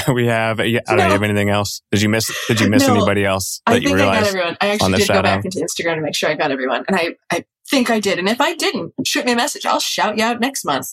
we 0.13 0.27
have. 0.27 0.60
I 0.60 0.71
don't 0.71 0.97
no. 0.97 1.10
have 1.10 1.23
anything 1.23 1.49
else. 1.49 1.81
Did 1.91 2.01
you 2.01 2.10
miss? 2.10 2.31
Did 2.47 2.62
you 2.62 2.69
miss 2.69 2.88
no, 2.88 2.95
anybody 2.95 3.25
else? 3.25 3.62
That 3.65 3.75
I 3.75 3.79
think 3.79 3.91
I 3.91 3.97
got 3.97 4.23
everyone. 4.23 4.58
I 4.62 4.67
actually 4.67 4.93
did 4.93 5.08
go 5.08 5.21
back 5.21 5.45
into 5.45 5.60
Instagram 5.60 5.95
to 5.95 6.01
make 6.01 6.15
sure 6.15 6.29
I 6.29 6.36
got 6.36 6.51
everyone, 6.51 6.86
and 6.88 6.95
I 6.95 7.15
I 7.31 7.45
think 7.69 7.89
I 7.89 7.99
did. 7.99 8.19
And 8.19 8.30
if 8.30 8.41
I 8.41 8.54
didn't, 8.56 8.93
shoot 9.06 9.25
me 9.25 9.34
a 9.34 9.36
message. 9.36 9.65
I'll 9.65 9.80
shout 9.80 10.17
you 10.17 10.23
out 10.23 10.39
next 10.39 10.65
month. 10.65 10.88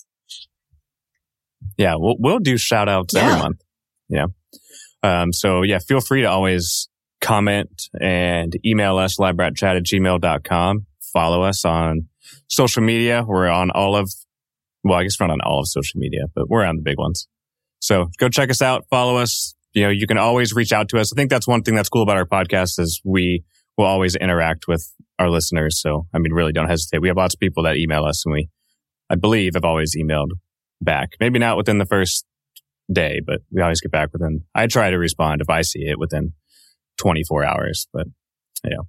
Yeah, 1.76 1.94
we'll 1.96 2.16
we'll 2.18 2.38
do 2.38 2.58
shout 2.58 2.88
outs 2.88 3.14
yeah. 3.14 3.26
every 3.26 3.42
month. 3.42 3.62
Yeah. 4.08 4.26
Um. 5.02 5.32
So 5.32 5.62
yeah, 5.62 5.78
feel 5.78 6.00
free 6.00 6.22
to 6.22 6.28
always 6.28 6.88
comment 7.22 7.88
and 8.00 8.52
email 8.66 8.98
us 8.98 9.16
labratchat 9.18 9.76
at 9.76 9.84
gmail.com. 9.84 10.86
Follow 11.12 11.42
us 11.42 11.64
on 11.64 12.08
social 12.48 12.82
media. 12.82 13.24
We're 13.26 13.48
on 13.48 13.70
all 13.70 13.96
of, 13.96 14.12
well, 14.84 14.98
I 14.98 15.04
guess 15.04 15.18
we're 15.18 15.28
not 15.28 15.34
on 15.34 15.40
all 15.40 15.60
of 15.60 15.68
social 15.68 15.98
media, 15.98 16.22
but 16.34 16.48
we're 16.48 16.64
on 16.64 16.76
the 16.76 16.82
big 16.82 16.98
ones. 16.98 17.28
So 17.78 18.08
go 18.18 18.28
check 18.28 18.50
us 18.50 18.60
out, 18.60 18.84
follow 18.90 19.16
us. 19.16 19.54
You 19.72 19.84
know, 19.84 19.90
you 19.90 20.06
can 20.06 20.18
always 20.18 20.52
reach 20.52 20.72
out 20.72 20.90
to 20.90 20.98
us. 20.98 21.12
I 21.12 21.16
think 21.16 21.30
that's 21.30 21.48
one 21.48 21.62
thing 21.62 21.74
that's 21.74 21.88
cool 21.88 22.02
about 22.02 22.18
our 22.18 22.26
podcast 22.26 22.78
is 22.78 23.00
we 23.04 23.44
will 23.76 23.86
always 23.86 24.16
interact 24.16 24.68
with 24.68 24.92
our 25.18 25.30
listeners. 25.30 25.80
So, 25.80 26.06
I 26.14 26.18
mean, 26.18 26.32
really 26.32 26.52
don't 26.52 26.68
hesitate. 26.68 27.00
We 27.00 27.08
have 27.08 27.16
lots 27.16 27.34
of 27.34 27.40
people 27.40 27.62
that 27.64 27.76
email 27.76 28.04
us 28.04 28.24
and 28.24 28.32
we, 28.32 28.48
I 29.10 29.14
believe, 29.14 29.54
have 29.54 29.64
always 29.64 29.96
emailed 29.96 30.30
back. 30.80 31.12
Maybe 31.20 31.38
not 31.38 31.56
within 31.56 31.78
the 31.78 31.86
first 31.86 32.26
day, 32.92 33.20
but 33.24 33.40
we 33.50 33.62
always 33.62 33.80
get 33.80 33.92
back 33.92 34.12
within, 34.12 34.42
I 34.54 34.66
try 34.66 34.90
to 34.90 34.98
respond 34.98 35.40
if 35.40 35.48
I 35.48 35.62
see 35.62 35.86
it 35.86 35.98
within 35.98 36.32
24 36.98 37.44
hours, 37.44 37.88
but 37.92 38.06
you 38.64 38.76
know, 38.76 38.88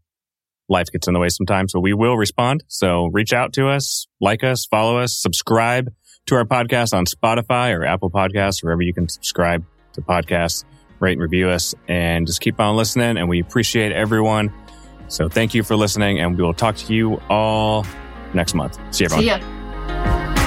life 0.70 0.92
gets 0.92 1.08
in 1.08 1.14
the 1.14 1.20
way 1.20 1.30
sometimes. 1.30 1.72
So 1.72 1.80
we 1.80 1.94
will 1.94 2.18
respond. 2.18 2.64
So 2.68 3.10
reach 3.12 3.34
out 3.34 3.54
to 3.54 3.70
us, 3.70 4.08
like 4.20 4.44
us, 4.44 4.66
follow 4.66 4.98
us, 4.98 5.16
subscribe 5.16 5.92
to 6.26 6.36
our 6.36 6.46
podcast 6.46 6.94
on 6.94 7.06
Spotify 7.06 7.76
or 7.78 7.86
Apple 7.86 8.10
Podcasts, 8.10 8.64
wherever 8.64 8.82
you 8.82 8.94
can 8.94 9.10
subscribe 9.10 9.66
to 9.94 10.02
podcasts, 10.02 10.64
rate 11.00 11.14
and 11.14 11.22
review 11.22 11.50
us, 11.50 11.76
and 11.88 12.26
just 12.26 12.42
keep 12.42 12.60
on 12.60 12.76
listening. 12.76 13.18
And 13.18 13.28
we 13.30 13.40
appreciate 13.40 13.92
everyone. 13.92 14.54
So 15.08 15.30
thank 15.30 15.54
you 15.54 15.64
for 15.64 15.76
listening, 15.76 16.20
and 16.20 16.38
we 16.38 16.44
will 16.44 16.54
talk 16.54 16.76
to 16.78 16.94
you 16.94 17.22
all 17.30 17.86
next 18.34 18.54
month. 18.54 18.80
See 18.92 19.04
you, 19.04 19.06
everyone. 19.06 19.24
See 19.24 19.28
ya. 19.28 20.43